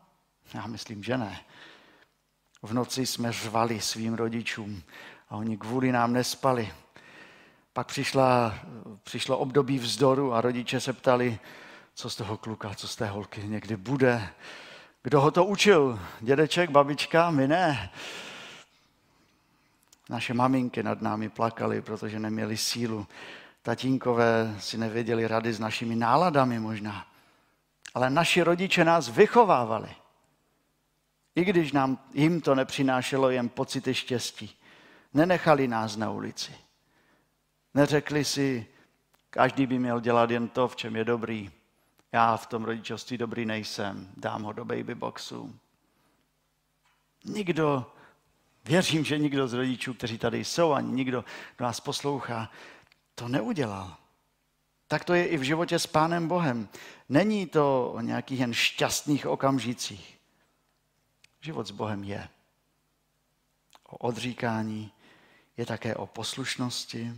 Já 0.55 0.67
myslím, 0.67 1.03
že 1.03 1.19
ne. 1.19 1.41
V 2.63 2.73
noci 2.73 3.07
jsme 3.07 3.33
řvali 3.33 3.81
svým 3.81 4.15
rodičům 4.15 4.83
a 5.29 5.37
oni 5.37 5.57
kvůli 5.57 5.93
nám 5.93 6.13
nespali. 6.13 6.73
Pak 7.73 7.87
přišla, 7.87 8.55
přišlo 9.03 9.39
období 9.39 9.79
vzdoru 9.79 10.35
a 10.35 10.41
rodiče 10.41 10.81
se 10.81 10.93
ptali, 10.93 11.39
co 11.95 12.11
z 12.11 12.17
toho 12.17 12.37
kluka, 12.37 12.75
co 12.75 12.89
z 12.89 12.97
té 12.97 13.07
holky 13.07 13.43
někdy 13.43 13.77
bude. 13.77 14.29
Kdo 15.03 15.21
ho 15.21 15.31
to 15.31 15.45
učil? 15.45 16.01
Dědeček, 16.21 16.71
babička? 16.71 17.31
My 17.31 17.49
ne. 17.49 17.91
Naše 20.09 20.35
maminky 20.35 20.83
nad 20.83 21.03
námi 21.03 21.29
plakali, 21.29 21.83
protože 21.83 22.21
neměli 22.21 22.57
sílu. 22.57 23.07
Tatínkové 23.63 24.57
si 24.59 24.79
nevěděli 24.79 25.29
rady 25.29 25.53
s 25.53 25.59
našimi 25.59 25.97
náladami 25.97 26.61
možná. 26.61 27.07
Ale 27.95 28.11
naši 28.11 28.43
rodiče 28.43 28.85
nás 28.85 29.09
vychovávali. 29.09 29.89
I 31.35 31.45
když 31.45 31.73
nám, 31.73 31.99
jim 32.13 32.41
to 32.41 32.55
nepřinášelo 32.55 33.31
jen 33.31 33.49
pocity 33.49 33.95
štěstí. 33.95 34.57
Nenechali 35.15 35.69
nás 35.69 35.97
na 35.97 36.11
ulici. 36.11 36.53
Neřekli 37.75 38.25
si, 38.25 38.67
každý 39.31 39.67
by 39.67 39.79
měl 39.79 40.01
dělat 40.01 40.31
jen 40.31 40.49
to, 40.49 40.69
v 40.69 40.77
čem 40.77 40.97
je 40.97 41.05
dobrý. 41.05 41.51
Já 42.13 42.37
v 42.37 42.47
tom 42.47 42.65
rodičovství 42.65 43.19
dobrý 43.19 43.47
nejsem, 43.47 44.11
dám 44.17 44.43
ho 44.43 44.53
do 44.53 44.65
baby 44.65 44.95
boxu. 44.95 45.59
Nikdo 47.25 47.94
Věřím, 48.65 49.05
že 49.05 49.19
nikdo 49.19 49.49
z 49.49 49.53
rodičů, 49.53 49.95
kteří 49.95 50.19
tady 50.19 50.45
jsou, 50.45 50.73
ani 50.73 50.93
nikdo, 50.93 51.25
kdo 51.57 51.65
nás 51.65 51.81
poslouchá, 51.81 52.51
to 53.15 53.29
neudělal. 53.29 53.97
Tak 54.89 55.05
to 55.05 55.15
je 55.15 55.27
i 55.27 55.37
v 55.37 55.43
životě 55.43 55.79
s 55.79 55.87
Pánem 55.87 56.29
Bohem. 56.29 56.69
Není 57.09 57.47
to 57.47 57.93
o 57.95 58.01
nějakých 58.01 58.41
jen 58.41 58.55
šťastných 58.55 59.27
okamžicích. 59.27 60.19
Život 61.41 61.67
s 61.67 61.71
Bohem 61.71 62.05
je 62.05 62.29
o 63.89 63.97
odříkání, 63.97 64.93
je 65.57 65.67
také 65.67 65.95
o 65.95 66.07
poslušnosti, 66.07 67.15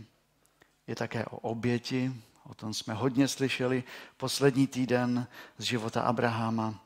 je 0.87 0.95
také 0.95 1.25
o 1.25 1.37
oběti. 1.37 2.13
O 2.49 2.53
tom 2.53 2.73
jsme 2.73 2.93
hodně 2.93 3.27
slyšeli 3.27 3.83
poslední 4.17 4.67
týden 4.67 5.27
z 5.57 5.63
života 5.63 6.01
Abrahama. 6.01 6.83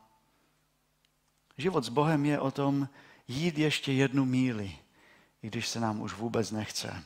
Život 1.58 1.84
s 1.84 1.90
Bohem 1.90 2.26
je 2.26 2.40
o 2.40 2.52
tom, 2.52 2.90
jít 3.32 3.58
ještě 3.58 3.92
jednu 3.92 4.26
míli, 4.26 4.76
i 5.44 5.48
když 5.48 5.68
se 5.68 5.80
nám 5.80 6.02
už 6.02 6.14
vůbec 6.14 6.52
nechce. 6.52 7.04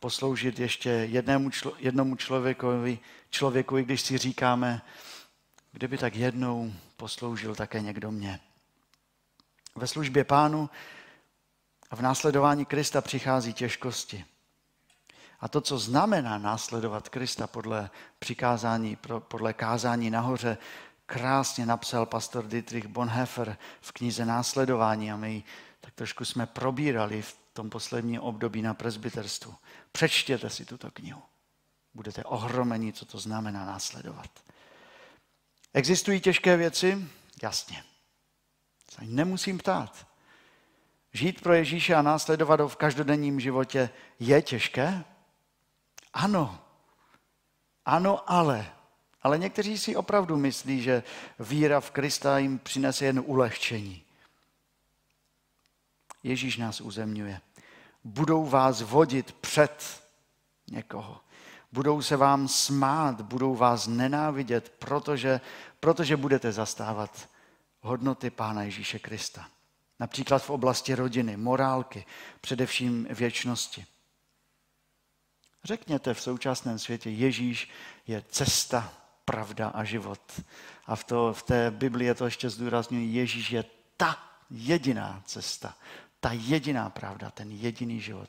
Posloužit 0.00 0.58
ještě 0.58 0.90
jednému 0.90 1.50
člo, 1.50 1.72
jednomu 1.78 2.16
člověkovi, 2.16 2.98
člověku, 3.30 3.78
i 3.78 3.84
když 3.84 4.00
si 4.00 4.18
říkáme, 4.18 4.82
kdyby 5.72 5.98
tak 5.98 6.16
jednou 6.16 6.72
posloužil 6.96 7.54
také 7.54 7.80
někdo 7.80 8.10
mě. 8.10 8.40
Ve 9.74 9.86
službě 9.86 10.24
pánu 10.24 10.70
a 11.90 11.96
v 11.96 12.00
následování 12.00 12.64
Krista 12.64 13.00
přichází 13.00 13.52
těžkosti. 13.52 14.24
A 15.40 15.48
to, 15.48 15.60
co 15.60 15.78
znamená 15.78 16.38
následovat 16.38 17.08
Krista 17.08 17.46
podle 17.46 17.90
přikázání, 18.18 18.98
podle 19.18 19.52
kázání 19.52 20.10
nahoře, 20.10 20.58
krásně 21.12 21.66
napsal 21.66 22.06
pastor 22.06 22.46
Dietrich 22.46 22.86
Bonhoeffer 22.86 23.56
v 23.80 23.92
knize 23.92 24.24
Následování 24.24 25.12
a 25.12 25.16
my 25.16 25.44
tak 25.80 25.94
trošku 25.94 26.24
jsme 26.24 26.46
probírali 26.46 27.22
v 27.22 27.36
tom 27.52 27.70
posledním 27.70 28.20
období 28.20 28.62
na 28.62 28.74
presbyterstvu. 28.74 29.54
Přečtěte 29.92 30.50
si 30.50 30.64
tuto 30.64 30.90
knihu. 30.90 31.22
Budete 31.94 32.24
ohromeni, 32.24 32.92
co 32.92 33.04
to 33.04 33.18
znamená 33.18 33.64
následovat. 33.64 34.30
Existují 35.74 36.20
těžké 36.20 36.56
věci? 36.56 37.08
Jasně. 37.42 37.84
Nemusím 39.00 39.58
ptát. 39.58 40.06
Žít 41.12 41.40
pro 41.40 41.54
Ježíše 41.54 41.94
a 41.94 42.02
následovat 42.02 42.60
ho 42.60 42.68
v 42.68 42.76
každodenním 42.76 43.40
životě 43.40 43.90
je 44.18 44.42
těžké? 44.42 45.04
Ano. 46.12 46.60
Ano, 47.84 48.30
ale 48.30 48.72
ale 49.22 49.38
někteří 49.38 49.78
si 49.78 49.96
opravdu 49.96 50.36
myslí, 50.36 50.82
že 50.82 51.02
víra 51.38 51.80
v 51.80 51.90
Krista 51.90 52.38
jim 52.38 52.58
přinese 52.58 53.04
jen 53.04 53.22
ulehčení. 53.26 54.02
Ježíš 56.22 56.56
nás 56.56 56.80
uzemňuje. 56.80 57.40
Budou 58.04 58.46
vás 58.46 58.82
vodit 58.82 59.32
před 59.32 60.02
někoho. 60.70 61.20
Budou 61.72 62.02
se 62.02 62.16
vám 62.16 62.48
smát, 62.48 63.20
budou 63.20 63.54
vás 63.54 63.86
nenávidět, 63.86 64.72
protože, 64.78 65.40
protože 65.80 66.16
budete 66.16 66.52
zastávat 66.52 67.28
hodnoty 67.80 68.30
Pána 68.30 68.62
Ježíše 68.62 68.98
Krista. 68.98 69.48
Například 70.00 70.38
v 70.38 70.50
oblasti 70.50 70.94
rodiny, 70.94 71.36
morálky, 71.36 72.04
především 72.40 73.06
věčnosti. 73.10 73.86
Řekněte 75.64 76.14
v 76.14 76.20
současném 76.20 76.78
světě, 76.78 77.10
Ježíš 77.10 77.70
je 78.06 78.22
cesta, 78.28 78.92
pravda 79.24 79.68
a 79.68 79.84
život. 79.84 80.20
A 80.86 80.96
v, 80.96 81.04
to, 81.04 81.32
v 81.32 81.42
té 81.42 81.70
Biblii 81.70 82.06
je 82.08 82.14
to 82.14 82.24
ještě 82.24 82.50
zdůrazňuji, 82.50 83.14
Ježíš 83.14 83.50
je 83.50 83.64
ta 83.96 84.18
jediná 84.50 85.22
cesta, 85.24 85.74
ta 86.20 86.32
jediná 86.32 86.90
pravda, 86.90 87.30
ten 87.30 87.50
jediný 87.50 88.00
život. 88.00 88.28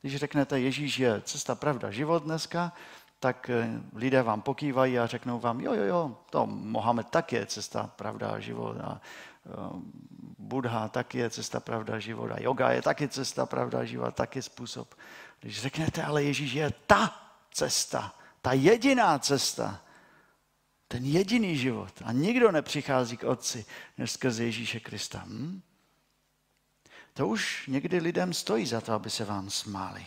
Když 0.00 0.16
řeknete, 0.16 0.60
Ježíš 0.60 0.98
je 0.98 1.20
cesta, 1.20 1.54
pravda, 1.54 1.90
život 1.90 2.22
dneska, 2.22 2.72
tak 3.20 3.50
eh, 3.50 3.80
lidé 3.94 4.22
vám 4.22 4.42
pokývají 4.42 4.98
a 4.98 5.06
řeknou 5.06 5.38
vám, 5.38 5.60
jo, 5.60 5.72
jo, 5.72 5.84
jo, 5.84 6.16
to 6.30 6.46
Mohamed 6.46 7.08
tak 7.08 7.32
je 7.32 7.46
cesta, 7.46 7.86
pravda 7.96 8.38
život. 8.40 8.76
A 8.82 9.00
eh, 9.46 9.50
Buddha 10.38 10.88
taky 10.88 11.18
je 11.18 11.30
cesta, 11.30 11.60
pravda, 11.60 11.98
život. 11.98 12.30
A 12.30 12.42
yoga 12.42 12.70
je 12.70 12.82
taky 12.82 13.08
cesta, 13.08 13.46
pravda, 13.46 13.84
život, 13.84 14.14
taky 14.14 14.42
způsob. 14.42 14.94
Když 15.40 15.60
řeknete, 15.60 16.02
ale 16.02 16.24
Ježíš 16.24 16.52
je 16.52 16.72
ta 16.86 17.14
cesta, 17.50 18.14
ta 18.42 18.52
jediná 18.52 19.18
cesta, 19.18 19.80
ten 20.92 21.04
jediný 21.04 21.56
život. 21.56 21.92
A 22.04 22.12
nikdo 22.12 22.52
nepřichází 22.52 23.16
k 23.16 23.24
Otci, 23.24 23.64
než 23.98 24.10
skrze 24.10 24.44
Ježíše 24.44 24.80
Krista. 24.80 25.24
Hm? 25.26 25.60
To 27.14 27.28
už 27.28 27.66
někdy 27.66 27.98
lidem 27.98 28.32
stojí 28.32 28.66
za 28.66 28.80
to, 28.80 28.92
aby 28.92 29.10
se 29.10 29.24
vám 29.24 29.50
smáli. 29.50 30.06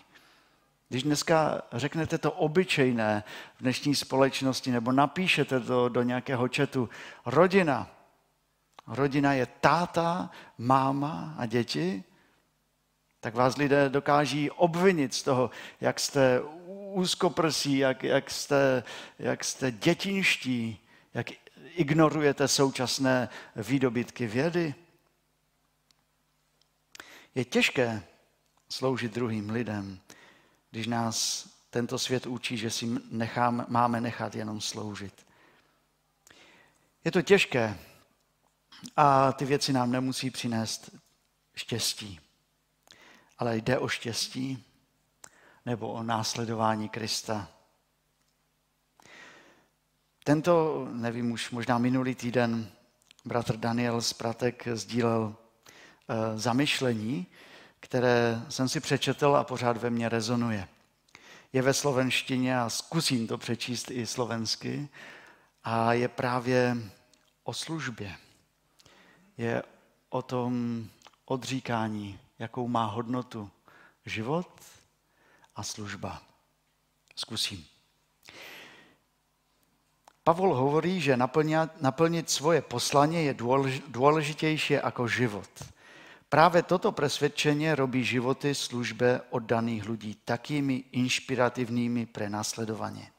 Když 0.90 1.04
dneska 1.04 1.62
řeknete 1.74 2.18
to 2.18 2.32
obyčejné 2.32 3.24
v 3.56 3.62
dnešní 3.62 3.96
společnosti 3.96 4.72
nebo 4.72 4.92
napíšete 4.92 5.60
to 5.60 5.90
do 5.90 6.04
nějakého 6.04 6.48
četu, 6.48 6.90
rodina, 7.26 7.88
rodina 8.88 9.34
je 9.34 9.46
táta, 9.46 10.30
máma 10.58 11.36
a 11.38 11.46
děti, 11.46 12.04
tak 13.20 13.36
vás 13.36 13.58
lidé 13.58 13.90
dokáží 13.90 14.52
obvinit 14.52 15.14
z 15.14 15.24
toho, 15.24 15.50
jak 15.82 16.00
jste 16.00 16.42
úzkoprsí, 16.96 17.78
jak, 17.78 18.04
jak, 18.04 18.32
jste, 18.32 18.84
jak 19.20 19.44
jste 19.44 19.72
dětinští, 19.72 20.80
jak 21.14 21.28
ignorujete 21.76 22.48
současné 22.48 23.30
výdobytky 23.56 24.28
vědy. 24.28 24.76
Je 27.36 27.46
těžké 27.46 28.04
sloužit 28.70 29.14
druhým 29.14 29.50
lidem, 29.50 30.00
když 30.72 30.88
nás 30.88 31.48
tento 31.70 32.00
svět 32.00 32.26
učí, 32.26 32.58
že 32.58 32.70
si 32.70 32.88
nechám, 33.12 33.66
máme 33.68 34.02
nechat 34.02 34.36
jenom 34.36 34.62
sloužit. 34.62 35.26
Je 37.06 37.12
to 37.12 37.22
těžké 37.22 37.78
a 38.96 39.32
ty 39.32 39.46
věci 39.46 39.74
nám 39.74 39.92
nemusí 39.92 40.30
přinést 40.30 40.96
štěstí. 41.56 42.20
Ale 43.38 43.58
jde 43.58 43.80
o 43.80 43.88
štěstí 43.88 44.65
nebo 45.66 45.92
o 45.92 46.04
následování 46.04 46.90
Krista. 46.90 47.48
Tento, 50.24 50.88
nevím, 50.92 51.32
už 51.32 51.52
možná 51.52 51.78
minulý 51.78 52.16
týden 52.16 52.72
bratr 53.26 53.58
Daniel 53.58 54.02
z 54.02 54.14
Pratek 54.14 54.68
sdílel 54.74 55.36
e, 56.08 56.38
zamyšlení, 56.38 57.28
které 57.80 58.42
jsem 58.50 58.70
si 58.70 58.80
přečetl 58.80 59.36
a 59.36 59.44
pořád 59.44 59.78
ve 59.78 59.90
mně 59.90 60.10
rezonuje. 60.10 60.68
Je 61.54 61.62
ve 61.62 61.74
slovenštině 61.74 62.60
a 62.60 62.70
zkusím 62.70 63.28
to 63.28 63.38
přečíst 63.38 63.92
i 63.92 64.06
slovensky 64.06 64.90
a 65.64 65.94
je 65.94 66.08
právě 66.08 66.78
o 67.44 67.54
službě. 67.54 68.16
Je 69.38 69.64
o 70.10 70.22
tom 70.22 70.86
odříkání, 71.26 72.20
jakou 72.40 72.68
má 72.68 72.86
hodnotu 72.86 73.52
život 74.06 74.62
a 75.56 75.64
služba. 75.64 76.22
Zkusím. 77.16 77.66
Pavol 80.26 80.58
hovorí, 80.58 80.98
že 81.02 81.18
naplnit 81.82 82.30
svoje 82.30 82.62
poslanie 82.62 83.30
je 83.30 83.34
důležitější 83.88 84.74
jako 84.74 85.08
život. 85.08 85.50
Právě 86.30 86.64
toto 86.64 86.92
presvedčení 86.92 87.74
robí 87.74 88.04
životy 88.04 88.56
službe 88.56 89.22
oddaných 89.30 89.90
lidí 89.90 90.12
takými 90.26 90.84
inšpirativními 90.92 92.10
pre 92.10 92.26
následovanie. 92.30 93.14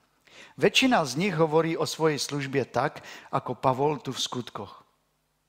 Väčšina 0.58 1.04
z 1.04 1.14
nich 1.16 1.34
hovorí 1.36 1.76
o 1.76 1.86
svojej 1.86 2.18
službě 2.18 2.64
tak, 2.64 3.04
ako 3.32 3.54
Pavol 3.54 4.02
tu 4.02 4.12
v 4.12 4.20
skutkoch. 4.20 4.84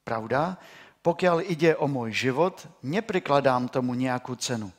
Pravda? 0.03 0.61
Pokiaľ 1.01 1.47
ide 1.47 1.75
o 1.75 1.87
môj 1.87 2.11
život, 2.11 2.67
neprikladám 2.83 3.71
tomu 3.71 3.95
nejakú 3.95 4.35
cenu. 4.35 4.71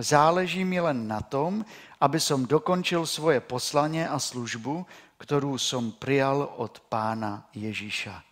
Záleží 0.00 0.64
mi 0.64 0.80
len 0.80 1.04
na 1.04 1.20
tom, 1.20 1.60
aby 2.00 2.16
som 2.16 2.48
dokončil 2.48 3.04
svoje 3.04 3.44
poslanie 3.44 4.08
a 4.08 4.16
službu, 4.16 4.88
ktorú 5.20 5.60
som 5.60 5.92
prijal 5.92 6.40
od 6.56 6.80
pána 6.88 7.44
Ježíša. 7.52 8.24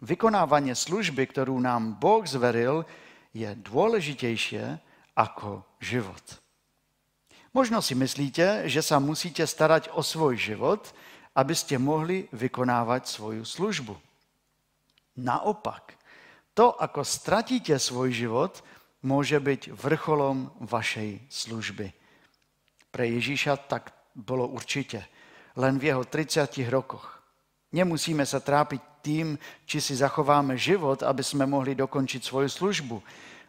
Vykonávanie 0.00 0.72
služby, 0.72 1.28
ktorú 1.28 1.60
nám 1.60 2.00
Boh 2.00 2.24
zveril, 2.24 2.88
je 3.36 3.44
dôležitější 3.44 4.80
ako 5.12 5.68
život. 5.84 6.40
Možno 7.52 7.84
si 7.84 7.92
myslíte, 7.92 8.64
že 8.72 8.80
sa 8.80 8.96
musíte 8.96 9.44
starať 9.44 9.92
o 9.92 10.00
svoj 10.00 10.40
život, 10.40 10.88
aby 11.36 11.52
ste 11.52 11.76
mohli 11.76 12.24
vykonávať 12.32 13.04
svoju 13.04 13.44
službu. 13.44 13.92
Naopak, 15.20 15.92
to, 16.56 16.72
ako 16.72 17.04
stratíte 17.04 17.76
svoj 17.76 18.12
život, 18.12 18.64
môže 19.02 19.38
byť 19.38 19.74
vrcholom 19.74 20.50
vašej 20.62 21.26
služby. 21.26 21.86
Pre 22.92 23.04
Ježíša 23.08 23.56
tak 23.66 23.90
bolo 24.14 24.46
určite, 24.46 25.06
len 25.58 25.76
v 25.80 25.92
jeho 25.92 26.04
30 26.06 26.48
rokoch. 26.68 27.20
Nemusíme 27.72 28.22
sa 28.28 28.38
trápiť 28.38 28.80
tým, 29.00 29.34
či 29.64 29.80
si 29.80 29.96
zachováme 29.96 30.54
život, 30.60 31.02
aby 31.02 31.24
sme 31.24 31.48
mohli 31.48 31.72
dokončiť 31.74 32.20
svoju 32.22 32.48
službu. 32.52 32.96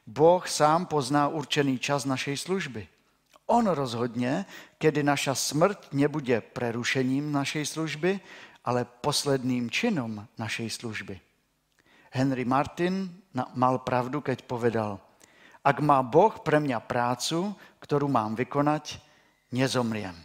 Boh 0.07 0.43
sám 0.47 0.87
pozná 0.87 1.27
určený 1.27 1.79
čas 1.79 2.07
našej 2.07 2.47
služby. 2.47 2.83
On 3.51 3.67
rozhodne, 3.67 4.47
kedy 4.79 5.03
naša 5.03 5.35
smrť 5.35 5.91
nebude 5.91 6.39
prerušením 6.39 7.27
našej 7.29 7.75
služby, 7.75 8.11
ale 8.63 8.87
posledným 8.87 9.67
činom 9.67 10.23
našej 10.39 10.79
služby. 10.79 11.19
Henry 12.15 12.47
Martin 12.47 13.11
mal 13.59 13.83
pravdu, 13.83 14.23
keď 14.23 14.47
povedal, 14.47 15.03
ak 15.63 15.79
má 15.79 16.03
Boh 16.03 16.43
pre 16.43 16.59
mňa 16.59 16.83
prácu, 16.83 17.55
ktorú 17.79 18.11
mám 18.11 18.35
vykonať, 18.35 18.99
nezomriem. 19.55 20.15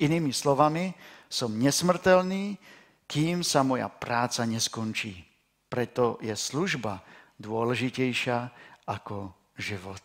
Inými 0.00 0.32
slovami, 0.32 0.96
som 1.28 1.52
nesmrtelný, 1.52 2.56
kým 3.04 3.44
sa 3.44 3.60
moja 3.60 3.88
práca 3.92 4.44
neskončí. 4.48 5.24
Preto 5.68 6.16
je 6.24 6.32
služba 6.32 7.04
dôležitejšia 7.36 8.48
ako 8.88 9.32
život. 9.60 10.04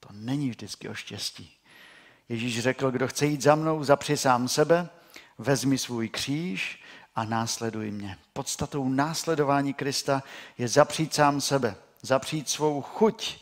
To 0.00 0.08
není 0.12 0.50
vždycky 0.50 0.88
o 0.88 0.94
štěstí. 0.94 1.50
Ježíš 2.28 2.60
řekl, 2.62 2.90
kdo 2.90 3.08
chce 3.08 3.26
jít 3.26 3.42
za 3.42 3.54
mnou, 3.54 3.84
zapři 3.84 4.16
sám 4.16 4.48
sebe, 4.48 4.88
vezmi 5.38 5.78
svůj 5.78 6.08
kříž 6.08 6.82
a 7.14 7.24
následuj 7.24 7.90
mě. 7.90 8.18
Podstatou 8.32 8.88
následování 8.88 9.74
Krista 9.74 10.22
je 10.58 10.68
zapřít 10.68 11.14
sám 11.14 11.40
sebe, 11.40 11.76
zapřít 12.06 12.48
svou 12.48 12.82
chuť, 12.82 13.38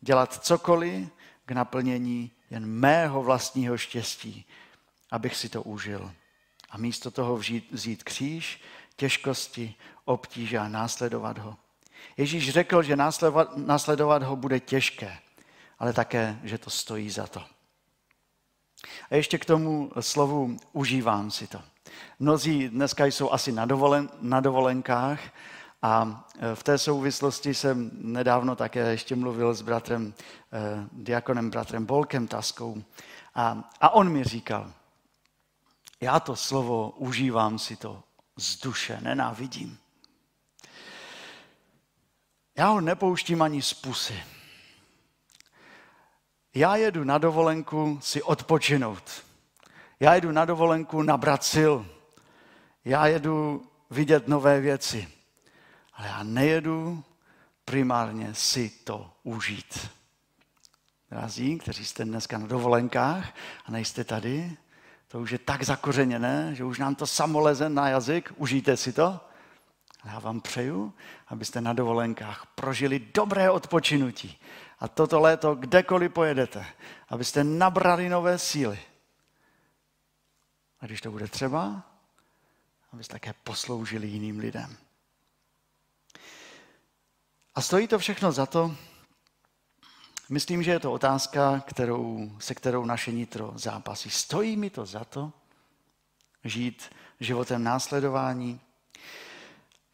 dělat 0.00 0.44
cokoliv 0.44 1.08
k 1.46 1.52
naplnění 1.52 2.30
jen 2.50 2.66
mého 2.66 3.22
vlastního 3.22 3.78
štěstí, 3.78 4.44
abych 5.10 5.36
si 5.36 5.48
to 5.48 5.62
užil 5.62 6.12
a 6.70 6.78
místo 6.78 7.10
toho 7.10 7.36
vzít, 7.36 7.72
vzít 7.72 8.04
kříž, 8.04 8.60
těžkosti, 8.96 9.74
obtíže 10.04 10.58
a 10.58 10.68
následovat 10.68 11.38
ho. 11.38 11.56
Ježíš 12.16 12.50
řekl, 12.50 12.82
že 12.82 12.96
následovat, 12.96 13.56
následovat 13.56 14.22
ho 14.22 14.36
bude 14.36 14.60
těžké, 14.60 15.18
ale 15.78 15.92
také, 15.92 16.40
že 16.42 16.58
to 16.58 16.70
stojí 16.70 17.10
za 17.10 17.26
to. 17.26 17.42
A 19.10 19.14
ještě 19.14 19.38
k 19.38 19.44
tomu 19.44 19.90
slovu 20.00 20.56
užívám 20.72 21.30
si 21.30 21.46
to. 21.46 21.62
Mnozí 22.18 22.68
dneska 22.68 23.04
jsou 23.06 23.32
asi 23.32 23.52
na, 23.52 23.66
dovolen, 23.66 24.08
na 24.20 24.40
dovolenkách 24.40 25.20
a 25.82 26.24
e, 26.38 26.54
v 26.54 26.62
té 26.62 26.78
souvislosti 26.78 27.54
jsem 27.54 27.90
nedávno 27.92 28.56
také 28.56 28.90
ještě 28.90 29.16
mluvil 29.16 29.54
s 29.54 29.62
bratrem, 29.62 30.14
eh, 30.52 30.88
diakonem 30.92 31.50
bratrem 31.50 31.86
Bolkem 31.86 32.26
Taskou 32.26 32.82
a, 33.34 33.70
a 33.80 33.90
on 33.90 34.12
mi 34.12 34.24
říkal, 34.24 34.72
já 36.00 36.20
to 36.20 36.36
slovo 36.36 36.90
užívám 36.90 37.58
si 37.58 37.76
to 37.76 38.02
z 38.36 38.60
duše, 38.60 38.98
nenávidím. 39.02 39.78
Já 42.58 42.68
ho 42.68 42.80
nepouštím 42.80 43.42
ani 43.42 43.62
z 43.62 43.74
pusy. 43.74 44.22
Já 46.54 46.76
jedu 46.76 47.04
na 47.04 47.18
dovolenku 47.18 47.98
si 48.02 48.22
odpočinout. 48.22 49.24
Já 50.00 50.14
jedu 50.14 50.32
na 50.32 50.44
dovolenku 50.44 51.02
nabrat 51.02 51.44
sil. 51.52 51.74
Já 52.84 53.06
jedu 53.06 53.66
vidět 53.90 54.28
nové 54.28 54.60
věci. 54.60 55.15
Ale 55.96 56.08
já 56.08 56.22
nejedu 56.22 57.04
primárně 57.64 58.34
si 58.34 58.70
to 58.70 59.12
užít. 59.22 59.90
Drazí, 61.10 61.58
kteří 61.58 61.84
jste 61.84 62.04
dneska 62.04 62.38
na 62.38 62.46
dovolenkách 62.46 63.34
a 63.64 63.70
nejste 63.70 64.04
tady, 64.04 64.56
to 65.08 65.20
už 65.20 65.30
je 65.30 65.38
tak 65.38 65.62
zakořeněné, 65.62 66.54
že 66.54 66.64
už 66.64 66.78
nám 66.78 66.94
to 66.94 67.06
samo 67.06 67.40
leze 67.40 67.68
na 67.68 67.88
jazyk. 67.88 68.32
Užijte 68.36 68.76
si 68.76 68.92
to. 68.92 69.20
Já 70.04 70.18
vám 70.18 70.40
přeju, 70.40 70.94
abyste 71.28 71.60
na 71.60 71.72
dovolenkách 71.72 72.46
prožili 72.54 72.98
dobré 73.14 73.50
odpočinutí. 73.50 74.38
A 74.78 74.88
toto 74.88 75.20
léto, 75.20 75.54
kdekoliv 75.54 76.12
pojedete, 76.12 76.66
abyste 77.08 77.44
nabrali 77.44 78.08
nové 78.08 78.38
síly 78.38 78.78
A 80.80 80.86
když 80.86 81.00
to 81.00 81.10
bude 81.10 81.28
třeba, 81.28 81.82
abys 82.92 83.08
také 83.08 83.32
posloužili 83.32 84.06
jiným 84.06 84.38
lidem. 84.38 84.76
A 87.56 87.60
stojí 87.60 87.88
to 87.88 87.98
všechno 87.98 88.32
za 88.32 88.46
to? 88.46 88.76
Myslím, 90.28 90.62
že 90.62 90.70
je 90.70 90.80
to 90.80 90.92
otázka, 90.92 91.60
kterou, 91.66 92.30
se 92.38 92.54
kterou 92.54 92.84
naše 92.84 93.12
nitro 93.12 93.52
zápasí. 93.54 94.10
Stojí 94.10 94.56
mi 94.56 94.70
to 94.70 94.86
za 94.86 95.04
to 95.04 95.32
žít 96.44 96.90
životem 97.20 97.64
následování? 97.64 98.60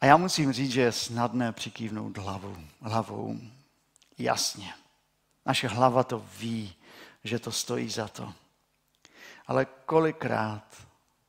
A 0.01 0.07
já 0.07 0.17
musím 0.17 0.53
říct, 0.53 0.71
že 0.71 0.81
je 0.81 0.93
snadné 0.93 1.53
přikývnout 1.53 2.19
hlavou. 2.19 2.57
hlavou. 2.81 3.41
Jasně. 4.19 4.75
Naše 5.47 5.69
hlava 5.69 6.05
to 6.05 6.27
ví, 6.39 6.75
že 7.25 7.39
to 7.39 7.53
stojí 7.53 7.91
za 7.91 8.09
to. 8.09 8.35
Ale 9.47 9.67
kolikrát 9.87 10.77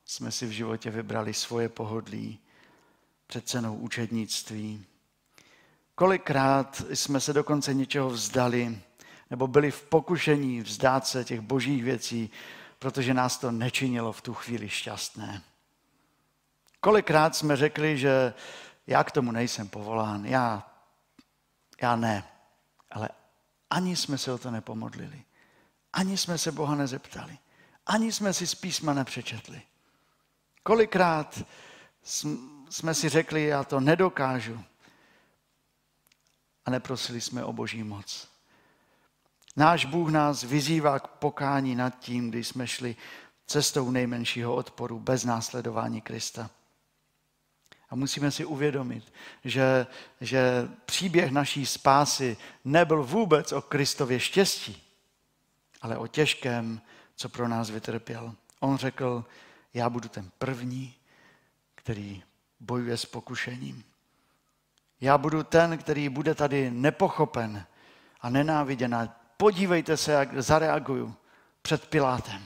jsme 0.06 0.32
si 0.32 0.46
v 0.46 0.52
životě 0.52 0.90
vybrali 0.90 1.34
svoje 1.34 1.70
pohodlí 1.70 2.40
před 3.28 3.48
cenou 3.48 3.76
učednictví. 3.76 4.86
Kolikrát 5.96 6.84
jsme 6.94 7.20
se 7.20 7.34
dokonce 7.34 7.74
něčeho 7.74 8.10
vzdali, 8.10 8.82
nebo 9.30 9.48
byli 9.48 9.72
v 9.72 9.84
pokušení 9.84 10.62
vzdát 10.62 11.08
se 11.08 11.24
těch 11.24 11.42
božích 11.42 11.84
věcí, 11.84 12.30
protože 12.80 13.14
nás 13.14 13.38
to 13.38 13.52
nečinilo 13.52 14.12
v 14.12 14.22
tu 14.22 14.34
chvíli 14.34 14.70
šťastné. 14.70 15.42
Kolikrát 16.80 17.36
jsme 17.36 17.56
řekli, 17.56 17.98
že 17.98 18.34
já 18.88 19.04
k 19.04 19.12
tomu 19.12 19.32
nejsem 19.32 19.68
povolán, 19.70 20.26
já, 20.26 20.72
já 21.82 21.96
ne. 21.96 22.24
Ale 22.92 23.10
ani 23.70 23.96
jsme 23.96 24.18
se 24.18 24.32
o 24.32 24.38
to 24.38 24.52
nepomodlili. 24.52 25.24
Ani 25.94 26.18
jsme 26.18 26.38
se 26.38 26.52
Boha 26.52 26.76
nezeptali. 26.76 27.38
Ani 27.86 28.12
jsme 28.12 28.34
si 28.34 28.48
z 28.48 28.56
písma 28.56 28.94
nepřečetli. 28.94 29.62
Kolikrát 30.64 31.44
jsme 32.70 32.94
si 32.94 33.10
řekli, 33.10 33.44
já 33.44 33.64
to 33.64 33.80
nedokážu. 33.80 34.64
A 36.66 36.72
neprosili 36.72 37.22
jsme 37.22 37.44
o 37.44 37.54
boží 37.54 37.84
moc. 37.84 38.28
Náš 39.56 39.86
Bůh 39.86 40.12
nás 40.12 40.44
vyzývá 40.44 41.00
k 41.00 41.08
pokání 41.08 41.76
nad 41.76 42.00
tím, 42.00 42.30
když 42.30 42.48
jsme 42.48 42.68
šli 42.68 42.96
cestou 43.46 43.92
nejmenšího 43.92 44.56
odporu 44.56 45.00
bez 45.00 45.26
následování 45.26 46.02
Krista. 46.02 46.50
A 47.90 47.96
musíme 47.96 48.32
si 48.32 48.46
uvědomit, 48.46 49.14
že, 49.44 49.88
že 50.22 50.70
příběh 50.86 51.32
naší 51.32 51.66
spásy 51.66 52.38
nebyl 52.66 53.04
vůbec 53.04 53.52
o 53.52 53.62
Kristově 53.62 54.20
štěstí, 54.20 54.84
ale 55.82 55.98
o 55.98 56.08
těžkém, 56.08 56.82
co 57.16 57.30
pro 57.30 57.48
nás 57.48 57.70
vytrpěl. 57.70 58.36
On 58.60 58.78
řekl, 58.78 59.26
já 59.74 59.90
budu 59.90 60.10
ten 60.10 60.32
první, 60.38 60.96
který 61.76 62.24
bojuje 62.60 62.98
s 62.98 63.06
pokušením. 63.06 63.84
Já 65.04 65.18
budu 65.18 65.44
ten, 65.44 65.78
který 65.78 66.10
bude 66.10 66.36
tady 66.36 66.72
nepochopen 66.72 67.66
a 68.22 68.30
nenáviděn. 68.30 69.10
Podívejte 69.38 69.98
se, 69.98 70.12
jak 70.12 70.42
zareaguju 70.42 71.16
před 71.62 71.88
Pilátem. 71.88 72.44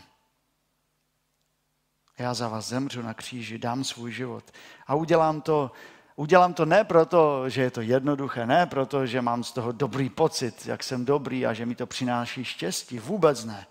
Já 2.17 2.33
za 2.33 2.47
vás 2.47 2.67
zemřu 2.67 3.01
na 3.01 3.13
kříži, 3.13 3.57
dám 3.57 3.83
svůj 3.83 4.11
život. 4.11 4.51
A 4.87 4.95
udělám 4.95 5.41
to, 5.41 5.71
udělám 6.15 6.53
to 6.53 6.65
ne 6.65 6.83
proto, 6.83 7.49
že 7.49 7.61
je 7.61 7.71
to 7.71 7.81
jednoduché, 7.81 8.45
ne 8.45 8.65
proto, 8.65 9.05
že 9.05 9.21
mám 9.21 9.43
z 9.43 9.51
toho 9.51 9.71
dobrý 9.71 10.09
pocit, 10.09 10.65
jak 10.65 10.83
jsem 10.83 11.05
dobrý 11.05 11.45
a 11.45 11.53
že 11.53 11.65
mi 11.65 11.75
to 11.75 11.87
přináší 11.87 12.43
štěstí. 12.43 12.99
Vůbec 12.99 13.45
ne. 13.45 13.67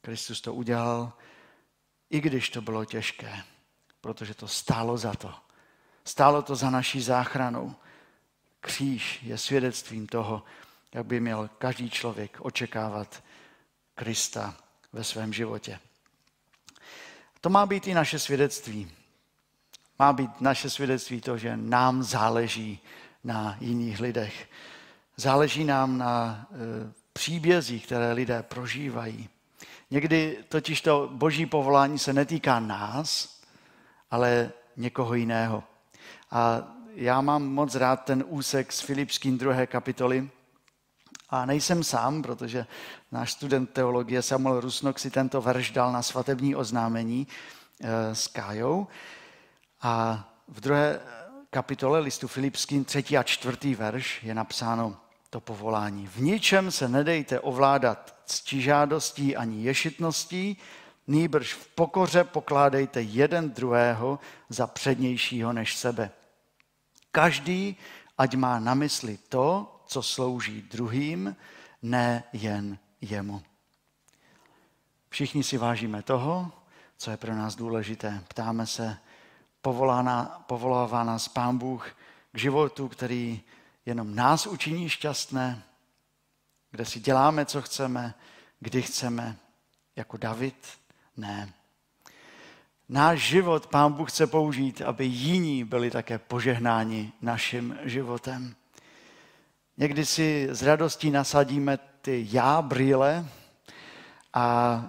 Kristus 0.00 0.40
to 0.40 0.54
udělal, 0.54 1.12
i 2.10 2.20
když 2.20 2.50
to 2.50 2.60
bylo 2.60 2.84
těžké, 2.84 3.42
protože 4.00 4.34
to 4.34 4.48
stálo 4.48 4.96
za 4.96 5.12
to. 5.12 5.47
Stálo 6.08 6.42
to 6.42 6.56
za 6.56 6.70
naší 6.70 7.00
záchranou. 7.00 7.74
Kříž 8.60 9.22
je 9.22 9.38
svědectvím 9.38 10.06
toho, 10.06 10.42
jak 10.94 11.06
by 11.06 11.20
měl 11.20 11.50
každý 11.58 11.90
člověk 11.90 12.36
očekávat 12.40 13.22
Krista 13.94 14.54
ve 14.92 15.04
svém 15.04 15.32
životě. 15.32 15.78
To 17.40 17.50
má 17.50 17.66
být 17.66 17.86
i 17.86 17.94
naše 17.94 18.18
svědectví. 18.18 18.90
Má 19.98 20.12
být 20.12 20.40
naše 20.40 20.70
svědectví 20.70 21.20
to, 21.20 21.38
že 21.38 21.56
nám 21.56 22.02
záleží 22.02 22.80
na 23.24 23.56
jiných 23.60 24.00
lidech. 24.00 24.48
Záleží 25.16 25.64
nám 25.64 25.98
na 25.98 26.46
e, 26.50 26.56
příbězích, 27.12 27.86
které 27.86 28.12
lidé 28.12 28.42
prožívají. 28.42 29.28
Někdy 29.90 30.44
totiž 30.48 30.80
to 30.80 31.10
boží 31.12 31.46
povolání 31.46 31.98
se 31.98 32.12
netýká 32.12 32.60
nás, 32.60 33.38
ale 34.10 34.52
někoho 34.76 35.14
jiného. 35.14 35.64
A 36.30 36.62
já 36.94 37.20
mám 37.20 37.42
moc 37.42 37.74
rád 37.74 38.04
ten 38.04 38.24
úsek 38.26 38.72
z 38.72 38.80
Filipským 38.80 39.38
druhé 39.38 39.66
kapitoly. 39.66 40.30
A 41.30 41.46
nejsem 41.46 41.84
sám, 41.84 42.22
protože 42.22 42.66
náš 43.12 43.32
student 43.32 43.70
teologie 43.70 44.22
Samuel 44.22 44.60
Rusnok 44.60 44.98
si 44.98 45.10
tento 45.10 45.40
verš 45.40 45.70
dal 45.70 45.92
na 45.92 46.02
svatební 46.02 46.56
oznámení 46.56 47.26
e, 47.80 48.14
s 48.14 48.26
Kájou. 48.26 48.86
A 49.82 50.24
v 50.48 50.60
druhé 50.60 51.00
kapitole 51.50 51.98
listu 51.98 52.28
Filipským, 52.28 52.84
třetí 52.84 53.18
a 53.18 53.22
čtvrtý 53.22 53.74
verš, 53.74 54.22
je 54.22 54.34
napsáno 54.34 54.96
to 55.30 55.40
povolání. 55.40 56.06
V 56.06 56.20
ničem 56.20 56.70
se 56.70 56.88
nedejte 56.88 57.40
ovládat 57.40 58.14
ctižádostí 58.26 59.36
ani 59.36 59.62
ješitností, 59.62 60.56
nýbrž 61.06 61.54
v 61.54 61.68
pokoře 61.68 62.24
pokládejte 62.24 63.02
jeden 63.02 63.50
druhého 63.50 64.18
za 64.48 64.66
přednějšího 64.66 65.52
než 65.52 65.76
sebe. 65.76 66.10
Každý, 67.12 67.76
ať 68.18 68.34
má 68.34 68.58
na 68.60 68.74
mysli 68.74 69.18
to, 69.28 69.74
co 69.86 70.02
slouží 70.02 70.62
druhým, 70.62 71.36
ne 71.82 72.24
jen 72.32 72.78
jemu. 73.00 73.42
Všichni 75.08 75.44
si 75.44 75.58
vážíme 75.58 76.02
toho, 76.02 76.52
co 76.96 77.10
je 77.10 77.16
pro 77.16 77.34
nás 77.34 77.56
důležité. 77.56 78.24
Ptáme 78.28 78.66
se, 78.66 78.98
povolává 80.46 81.04
nás 81.04 81.28
Pán 81.28 81.58
Bůh 81.58 81.90
k 82.32 82.38
životu, 82.38 82.88
který 82.88 83.40
jenom 83.86 84.14
nás 84.14 84.46
učiní 84.46 84.88
šťastné, 84.88 85.62
kde 86.70 86.84
si 86.84 87.00
děláme, 87.00 87.46
co 87.46 87.62
chceme, 87.62 88.14
kdy 88.60 88.82
chceme, 88.82 89.36
jako 89.96 90.16
David? 90.16 90.68
Ne. 91.16 91.52
Náš 92.88 93.20
život 93.20 93.66
Pán 93.66 93.92
Bůh 93.92 94.10
chce 94.10 94.26
použít, 94.26 94.82
aby 94.82 95.04
jiní 95.04 95.64
byli 95.64 95.90
také 95.90 96.18
požehnáni 96.18 97.12
naším 97.22 97.78
životem. 97.82 98.54
Někdy 99.76 100.06
si 100.06 100.48
s 100.50 100.62
radostí 100.62 101.10
nasadíme 101.10 101.78
ty 102.00 102.26
já 102.30 102.62
brýle, 102.62 103.26
a, 104.34 104.84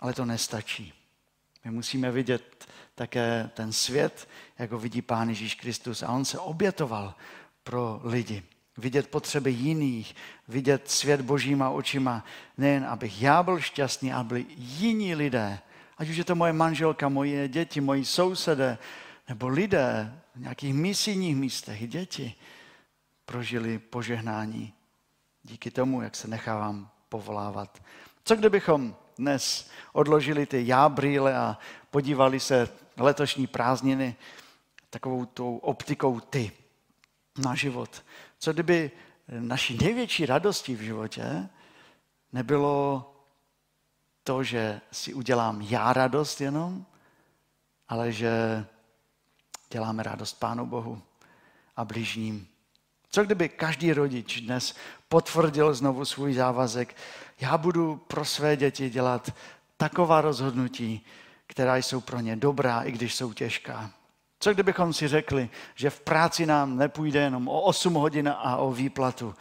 ale 0.00 0.12
to 0.12 0.24
nestačí. 0.24 0.92
My 1.64 1.70
musíme 1.70 2.10
vidět 2.10 2.68
také 2.94 3.50
ten 3.54 3.72
svět, 3.72 4.28
jako 4.58 4.78
vidí 4.78 5.02
Pán 5.02 5.28
Ježíš 5.28 5.54
Kristus. 5.54 6.02
A 6.02 6.08
on 6.08 6.24
se 6.24 6.38
obětoval 6.38 7.14
pro 7.64 8.00
lidi. 8.04 8.42
Vidět 8.76 9.08
potřeby 9.08 9.50
jiných, 9.50 10.16
vidět 10.48 10.90
svět 10.90 11.20
božíma 11.20 11.70
očima. 11.70 12.24
Nejen, 12.58 12.84
abych 12.84 13.22
já 13.22 13.42
byl 13.42 13.60
šťastný, 13.60 14.12
ale 14.12 14.24
byli 14.24 14.46
jiní 14.56 15.14
lidé. 15.14 15.58
Ať 16.00 16.08
už 16.08 16.16
je 16.16 16.24
to 16.24 16.34
moje 16.34 16.52
manželka, 16.52 17.08
moje 17.08 17.48
děti, 17.48 17.80
moji 17.80 18.04
sousedé, 18.04 18.78
nebo 19.28 19.48
lidé 19.48 20.20
v 20.34 20.40
nějakých 20.40 20.74
misijních 20.74 21.36
místech, 21.36 21.88
děti, 21.88 22.34
prožili 23.24 23.78
požehnání 23.78 24.72
díky 25.42 25.70
tomu, 25.70 26.02
jak 26.02 26.16
se 26.16 26.28
nechávám 26.28 26.90
povolávat. 27.08 27.82
Co 28.24 28.36
kdybychom 28.36 28.96
dnes 29.18 29.70
odložili 29.92 30.46
ty 30.46 30.66
já 30.66 30.88
brýle 30.88 31.36
a 31.36 31.58
podívali 31.90 32.40
se 32.40 32.68
letošní 32.96 33.46
prázdniny 33.46 34.16
takovou 34.90 35.24
tou 35.24 35.56
optikou 35.56 36.20
ty 36.20 36.52
na 37.44 37.54
život. 37.54 38.04
Co 38.38 38.52
kdyby 38.52 38.90
naší 39.28 39.76
největší 39.76 40.26
radostí 40.26 40.74
v 40.74 40.80
životě 40.80 41.48
nebylo 42.32 43.06
to, 44.30 44.42
že 44.42 44.80
si 44.92 45.14
udělám 45.14 45.60
já 45.60 45.92
radost 45.92 46.40
jenom, 46.40 46.86
ale 47.88 48.12
že 48.12 48.64
děláme 49.70 50.02
radost 50.02 50.32
Pánu 50.32 50.66
Bohu 50.66 51.02
a 51.76 51.84
blížním. 51.84 52.48
Co 53.10 53.24
kdyby 53.24 53.48
každý 53.48 53.92
rodič 53.92 54.40
dnes 54.40 54.74
potvrdil 55.08 55.74
znovu 55.74 56.04
svůj 56.04 56.34
závazek, 56.34 56.96
já 57.40 57.58
budu 57.58 57.96
pro 57.96 58.24
své 58.24 58.56
děti 58.56 58.90
dělat 58.90 59.30
taková 59.76 60.20
rozhodnutí, 60.20 61.06
která 61.46 61.76
jsou 61.76 62.00
pro 62.00 62.20
ně 62.20 62.36
dobrá, 62.36 62.82
i 62.82 62.92
když 62.92 63.14
jsou 63.14 63.32
těžká. 63.32 63.90
Co 64.40 64.54
kdybychom 64.54 64.92
si 64.92 65.08
řekli, 65.08 65.50
že 65.74 65.90
v 65.90 66.00
práci 66.00 66.46
nám 66.46 66.76
nepůjde 66.76 67.20
jenom 67.20 67.48
o 67.48 67.60
8 67.60 67.94
hodin 67.94 68.28
a 68.28 68.56
o 68.56 68.72
výplatu, 68.72 69.34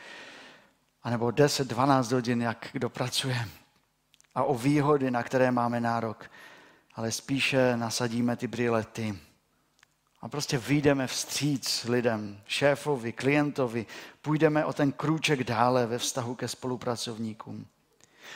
anebo 1.04 1.28
10-12 1.28 2.14
hodin, 2.14 2.42
jak 2.42 2.70
kdo 2.72 2.90
pracuje, 2.90 3.50
a 4.36 4.44
o 4.44 4.56
výhody, 4.56 5.12
na 5.12 5.24
které 5.24 5.52
máme 5.52 5.80
nárok, 5.80 6.32
ale 6.96 7.12
spíše 7.12 7.78
nasadíme 7.78 8.36
ty 8.36 8.48
brýle 8.48 8.84
ty. 8.84 9.20
A 10.22 10.28
prostě 10.28 10.58
vyjdeme 10.58 11.08
vstříc 11.08 11.84
lidem, 11.84 12.42
šéfovi, 12.46 13.14
klientovi, 13.14 13.86
půjdeme 14.22 14.66
o 14.66 14.74
ten 14.74 14.92
krůček 14.92 15.44
dále 15.44 15.86
ve 15.86 15.98
vztahu 15.98 16.36
ke 16.36 16.48
spolupracovníkům. 16.48 17.66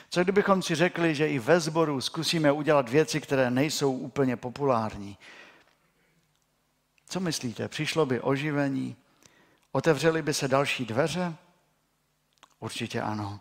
Co 0.09 0.23
kdybychom 0.23 0.61
si 0.61 0.75
řekli, 0.75 1.15
že 1.15 1.29
i 1.29 1.39
ve 1.39 1.59
sboru 1.59 2.01
zkusíme 2.01 2.51
udělat 2.51 2.89
věci, 2.89 3.21
které 3.21 3.51
nejsou 3.51 3.91
úplně 3.91 4.37
populární? 4.37 5.17
Co 7.09 7.19
myslíte? 7.19 7.67
Přišlo 7.67 8.05
by 8.05 8.21
oživení? 8.21 8.95
Otevřely 9.71 10.21
by 10.21 10.33
se 10.33 10.47
další 10.47 10.85
dveře? 10.85 11.35
Určitě 12.59 13.01
ano. 13.01 13.39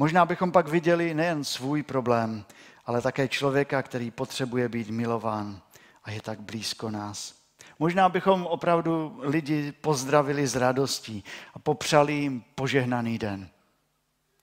Možná 0.00 0.24
bychom 0.24 0.52
pak 0.52 0.68
viděli 0.68 1.14
nejen 1.14 1.44
svůj 1.44 1.82
problém, 1.82 2.44
ale 2.86 3.02
také 3.02 3.28
člověka, 3.28 3.82
který 3.82 4.10
potřebuje 4.10 4.68
být 4.68 4.88
milován 4.88 5.60
a 6.04 6.10
je 6.10 6.22
tak 6.22 6.40
blízko 6.40 6.90
nás. 6.90 7.34
Možná 7.78 8.08
bychom 8.08 8.46
opravdu 8.46 9.20
lidi 9.22 9.72
pozdravili 9.72 10.46
s 10.46 10.56
radostí 10.56 11.24
a 11.54 11.58
popřali 11.58 12.12
jim 12.12 12.44
požehnaný 12.54 13.18
den. 13.18 13.48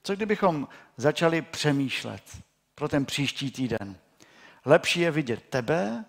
Co 0.02 0.16
kdybychom 0.16 0.68
začali 0.96 1.42
přemýšlet 1.42 2.22
pro 2.74 2.88
ten 2.88 3.04
příští 3.04 3.50
týden? 3.50 3.96
Lepší 4.64 5.00
je 5.00 5.10
vidět 5.10 5.42
tebe 5.50 6.04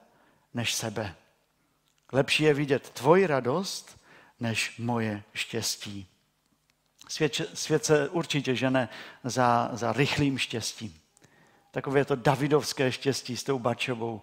než 0.54 0.74
sebe. 0.74 1.16
Lepší 2.12 2.44
je 2.44 2.54
vidět 2.54 2.90
tvoji 2.90 3.28
radost 3.28 4.00
než 4.40 4.78
moje 4.78 5.24
štěstí. 5.34 6.08
Svět, 7.10 7.41
svět 7.54 7.86
se 7.86 8.10
určitě 8.10 8.56
žene 8.56 8.89
za, 9.24 9.70
za 9.74 9.93
rychlým 9.93 10.38
štěstím. 10.38 11.00
Takové 11.72 12.06
to 12.06 12.15
davidovské 12.15 12.91
štěstí 12.91 13.38
s 13.38 13.43
tou 13.43 13.60
bačovou. 13.60 14.22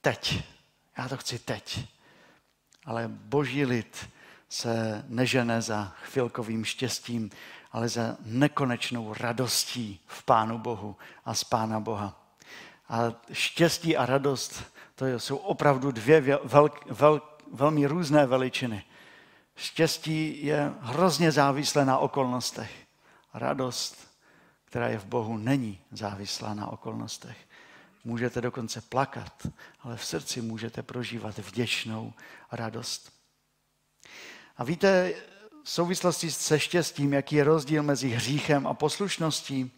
Teď. 0.00 0.42
Já 0.98 1.08
to 1.08 1.16
chci 1.16 1.38
teď. 1.38 1.80
Ale 2.84 3.08
boží 3.08 3.64
lid 3.64 4.10
se 4.48 5.04
nežene 5.08 5.62
za 5.62 5.92
chvilkovým 6.02 6.64
štěstím, 6.64 7.30
ale 7.72 7.88
za 7.88 8.16
nekonečnou 8.24 9.14
radostí 9.14 10.00
v 10.06 10.22
Pánu 10.22 10.58
Bohu 10.58 10.96
a 11.24 11.34
z 11.34 11.44
Pána 11.44 11.80
Boha. 11.80 12.24
A 12.88 13.12
štěstí 13.32 13.96
a 13.96 14.06
radost, 14.06 14.64
to 14.94 15.06
jsou 15.06 15.36
opravdu 15.36 15.90
dvě 15.90 16.38
velk, 16.44 16.86
velk, 16.86 17.42
velmi 17.52 17.86
různé 17.86 18.26
veličiny. 18.26 18.84
Štěstí 19.56 20.46
je 20.46 20.72
hrozně 20.80 21.32
závislé 21.32 21.84
na 21.84 21.98
okolnostech. 21.98 22.70
Radost, 23.34 24.08
která 24.64 24.88
je 24.88 24.98
v 24.98 25.04
Bohu, 25.04 25.36
není 25.36 25.80
závislá 25.92 26.54
na 26.54 26.66
okolnostech. 26.66 27.36
Můžete 28.04 28.40
dokonce 28.40 28.80
plakat, 28.80 29.46
ale 29.80 29.96
v 29.96 30.04
srdci 30.04 30.40
můžete 30.40 30.82
prožívat 30.82 31.38
vděčnou 31.38 32.12
radost. 32.52 33.12
A 34.56 34.64
víte, 34.64 35.14
v 35.64 35.70
souvislosti 35.70 36.30
se 36.30 36.60
štěstím, 36.60 37.12
jaký 37.12 37.36
je 37.36 37.44
rozdíl 37.44 37.82
mezi 37.82 38.08
hříchem 38.08 38.66
a 38.66 38.74
poslušností, 38.74 39.70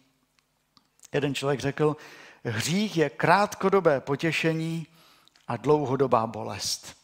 jeden 1.13 1.35
člověk 1.35 1.59
řekl, 1.59 1.95
hřích 2.43 2.97
je 2.97 3.09
krátkodobé 3.09 4.01
potěšení 4.01 4.87
a 5.47 5.57
dlouhodobá 5.57 6.27
bolest. 6.27 6.97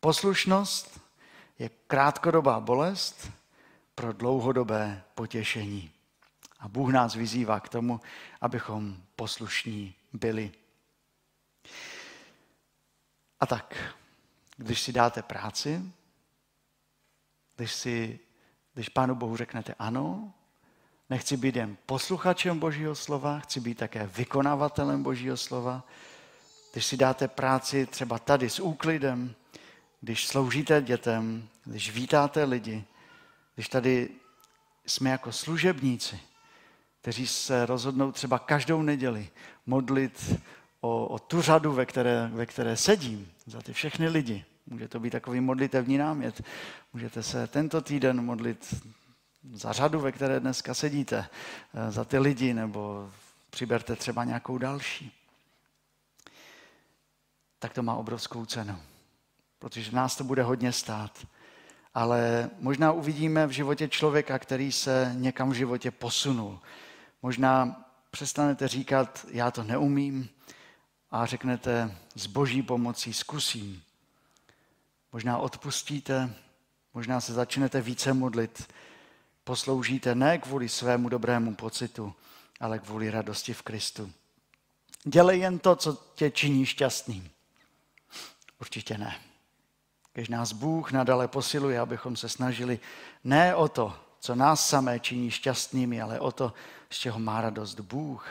Poslušnost 0.00 1.00
je 1.58 1.70
krátkodobá 1.86 2.60
bolest 2.60 3.30
pro 3.94 4.12
dlouhodobé 4.12 5.02
potěšení. 5.14 5.90
A 6.60 6.68
Bůh 6.68 6.92
nás 6.92 7.14
vyzývá 7.14 7.60
k 7.60 7.68
tomu, 7.68 8.00
abychom 8.40 8.96
poslušní 9.16 9.94
byli. 10.12 10.52
A 13.40 13.46
tak, 13.46 13.94
když 14.56 14.80
si 14.80 14.92
dáte 14.92 15.22
práci, 15.22 15.82
když, 17.56 17.72
si, 17.72 18.20
když 18.74 18.88
Pánu 18.88 19.14
Bohu 19.14 19.36
řeknete 19.36 19.74
ano, 19.78 20.32
nechci 21.10 21.36
být 21.36 21.56
jen 21.56 21.76
posluchačem 21.86 22.58
Božího 22.58 22.94
slova, 22.94 23.38
chci 23.38 23.60
být 23.60 23.78
také 23.78 24.06
vykonavatelem 24.06 25.02
Božího 25.02 25.36
slova, 25.36 25.84
když 26.72 26.86
si 26.86 26.96
dáte 26.96 27.28
práci 27.28 27.86
třeba 27.86 28.18
tady 28.18 28.50
s 28.50 28.60
úklidem, 28.60 29.34
když 30.04 30.26
sloužíte 30.26 30.82
dětem, 30.82 31.48
když 31.64 31.90
vítáte 31.90 32.44
lidi, 32.44 32.84
když 33.54 33.68
tady 33.68 34.08
jsme 34.86 35.10
jako 35.10 35.32
služebníci, 35.32 36.20
kteří 37.00 37.26
se 37.26 37.66
rozhodnou 37.66 38.12
třeba 38.12 38.38
každou 38.38 38.82
neděli 38.82 39.28
modlit 39.66 40.40
o, 40.80 41.06
o 41.06 41.18
tu 41.18 41.42
řadu, 41.42 41.72
ve 41.72 41.86
které, 41.86 42.30
ve 42.32 42.46
které 42.46 42.76
sedím, 42.76 43.32
za 43.46 43.62
ty 43.62 43.72
všechny 43.72 44.08
lidi. 44.08 44.44
Může 44.66 44.88
to 44.88 45.00
být 45.00 45.10
takový 45.10 45.40
modlitevní 45.40 45.98
námět. 45.98 46.42
Můžete 46.92 47.22
se 47.22 47.46
tento 47.46 47.80
týden 47.80 48.24
modlit 48.24 48.84
za 49.52 49.72
řadu, 49.72 50.00
ve 50.00 50.12
které 50.12 50.40
dneska 50.40 50.74
sedíte, 50.74 51.28
eh, 51.74 51.90
za 51.90 52.04
ty 52.04 52.18
lidi, 52.18 52.54
nebo 52.54 53.10
přiberte 53.50 53.96
třeba 53.96 54.24
nějakou 54.24 54.58
další. 54.58 55.12
Tak 57.58 57.74
to 57.74 57.82
má 57.82 57.94
obrovskou 57.94 58.46
cenu 58.46 58.80
protože 59.64 59.92
nás 59.92 60.16
to 60.16 60.24
bude 60.24 60.42
hodně 60.42 60.72
stát. 60.72 61.26
Ale 61.94 62.50
možná 62.58 62.92
uvidíme 62.92 63.46
v 63.46 63.50
životě 63.50 63.88
člověka, 63.88 64.38
který 64.38 64.72
se 64.72 65.12
někam 65.16 65.50
v 65.50 65.54
životě 65.54 65.90
posunul. 65.90 66.60
Možná 67.22 67.84
přestanete 68.10 68.68
říkat, 68.68 69.26
já 69.30 69.50
to 69.50 69.62
neumím, 69.62 70.28
a 71.10 71.26
řeknete, 71.26 71.96
s 72.14 72.26
boží 72.26 72.62
pomocí 72.62 73.12
zkusím. 73.12 73.82
Možná 75.12 75.38
odpustíte, 75.38 76.34
možná 76.94 77.20
se 77.20 77.32
začnete 77.32 77.80
více 77.80 78.12
modlit, 78.14 78.72
posloužíte 79.44 80.14
ne 80.14 80.38
kvůli 80.38 80.68
svému 80.68 81.08
dobrému 81.08 81.54
pocitu, 81.54 82.14
ale 82.60 82.78
kvůli 82.78 83.10
radosti 83.10 83.54
v 83.54 83.62
Kristu. 83.62 84.12
Dělej 85.04 85.40
jen 85.40 85.58
to, 85.58 85.76
co 85.76 85.98
tě 86.14 86.30
činí 86.30 86.66
šťastným. 86.66 87.30
Určitě 88.60 88.98
ne. 88.98 89.20
Když 90.14 90.28
nás 90.28 90.52
Bůh 90.52 90.92
nadale 90.92 91.28
posiluje, 91.28 91.80
abychom 91.80 92.16
se 92.16 92.28
snažili 92.28 92.80
ne 93.24 93.54
o 93.54 93.68
to, 93.68 93.96
co 94.18 94.34
nás 94.34 94.68
samé 94.68 95.00
činí 95.00 95.30
šťastnými, 95.30 96.02
ale 96.02 96.20
o 96.20 96.32
to, 96.32 96.52
z 96.90 96.98
čeho 96.98 97.18
má 97.18 97.40
radost 97.40 97.80
Bůh 97.80 98.28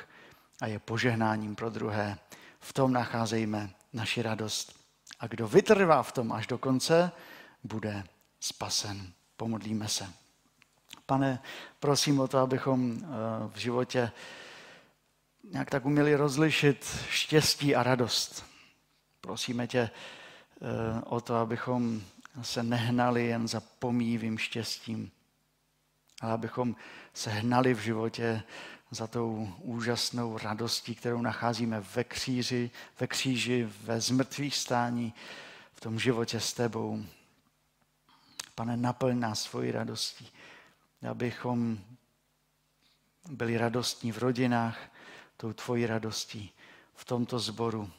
a 0.61 0.67
je 0.67 0.79
požehnáním 0.79 1.55
pro 1.55 1.69
druhé. 1.69 2.17
V 2.59 2.73
tom 2.73 2.93
nacházejme 2.93 3.69
naši 3.93 4.21
radost. 4.21 4.75
A 5.19 5.27
kdo 5.27 5.47
vytrvá 5.47 6.03
v 6.03 6.11
tom 6.11 6.31
až 6.31 6.47
do 6.47 6.57
konce, 6.57 7.11
bude 7.63 8.03
spasen. 8.39 9.13
Pomodlíme 9.37 9.87
se. 9.87 10.09
Pane, 11.05 11.39
prosím 11.79 12.19
o 12.19 12.27
to, 12.27 12.37
abychom 12.37 12.97
eh, 12.97 13.05
v 13.53 13.57
životě 13.57 14.11
nějak 15.51 15.69
tak 15.69 15.85
uměli 15.85 16.15
rozlišit 16.15 16.97
štěstí 17.09 17.75
a 17.75 17.83
radost. 17.83 18.45
Prosíme 19.21 19.67
tě, 19.67 19.89
o 21.05 21.21
to, 21.21 21.35
abychom 21.35 22.01
se 22.41 22.63
nehnali 22.63 23.25
jen 23.25 23.47
za 23.47 23.59
pomývým 23.59 24.37
štěstím, 24.37 25.11
ale 26.21 26.33
abychom 26.33 26.75
se 27.13 27.29
hnali 27.29 27.73
v 27.73 27.79
životě 27.79 28.43
za 28.91 29.07
tou 29.07 29.53
úžasnou 29.59 30.37
radostí, 30.37 30.95
kterou 30.95 31.21
nacházíme 31.21 31.79
ve 31.79 32.03
kříži, 32.03 32.71
ve 32.99 33.07
kříži, 33.07 33.69
ve 33.83 34.01
zmrtvých 34.01 34.55
stání, 34.55 35.13
v 35.73 35.81
tom 35.81 35.99
životě 35.99 36.39
s 36.39 36.53
tebou. 36.53 37.03
Pane, 38.55 38.77
naplň 38.77 39.19
nás 39.19 39.41
svoji 39.41 39.71
radostí, 39.71 40.27
abychom 41.09 41.79
byli 43.29 43.57
radostní 43.57 44.11
v 44.11 44.17
rodinách, 44.17 44.79
tou 45.37 45.53
tvojí 45.53 45.85
radostí, 45.85 46.51
v 46.95 47.05
tomto 47.05 47.39
sboru. 47.39 47.91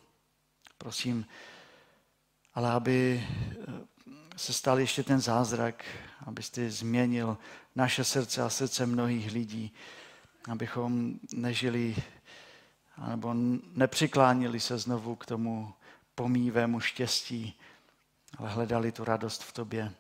Prosím, 0.78 1.26
ale 2.54 2.70
aby 2.70 3.24
eh, 3.24 3.72
se 4.36 4.52
stal 4.52 4.78
ještě 4.78 5.02
ten 5.02 5.20
zázrak, 5.20 5.84
abyste 6.26 6.70
změnil 6.70 7.38
naše 7.74 8.04
srdce 8.04 8.42
a 8.42 8.50
srdce 8.50 8.86
mnohých 8.86 9.32
lidí, 9.32 9.72
abychom 10.48 11.14
nežili 11.32 11.96
nebo 13.08 13.34
nepřiklánili 13.74 14.60
se 14.60 14.78
znovu 14.78 15.16
k 15.16 15.26
tomu 15.26 15.74
pomývému 16.14 16.80
štěstí, 16.80 17.60
ale 18.38 18.48
hledali 18.48 18.92
tu 18.92 19.04
radost 19.04 19.42
v 19.42 19.52
tobě. 19.52 19.92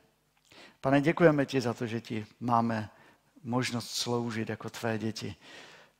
Pane, 0.80 1.00
děkujeme 1.00 1.46
ti 1.46 1.60
za 1.60 1.74
to, 1.74 1.86
že 1.86 2.00
ti 2.00 2.26
máme 2.40 2.90
možnost 3.44 3.90
sloužit 3.90 4.48
jako 4.48 4.70
tvé 4.70 4.98
děti 4.98 5.36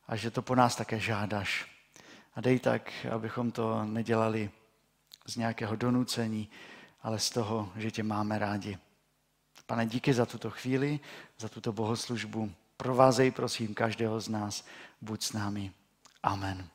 a 0.07 0.15
že 0.15 0.31
to 0.31 0.41
po 0.41 0.55
nás 0.55 0.75
také 0.75 0.99
žádáš. 0.99 1.71
A 2.35 2.41
dej 2.41 2.59
tak, 2.59 2.91
abychom 3.11 3.51
to 3.51 3.83
nedělali 3.83 4.49
z 5.25 5.35
nějakého 5.35 5.75
donucení, 5.75 6.49
ale 7.01 7.19
z 7.19 7.29
toho, 7.29 7.71
že 7.75 7.91
tě 7.91 8.03
máme 8.03 8.39
rádi. 8.39 8.77
Pane, 9.65 9.85
díky 9.85 10.13
za 10.13 10.25
tuto 10.25 10.49
chvíli, 10.49 10.99
za 11.37 11.49
tuto 11.49 11.73
bohoslužbu. 11.73 12.51
Provázej 12.77 13.31
prosím 13.31 13.73
každého 13.73 14.21
z 14.21 14.29
nás, 14.29 14.65
buď 15.01 15.23
s 15.23 15.33
námi. 15.33 15.71
Amen. 16.23 16.74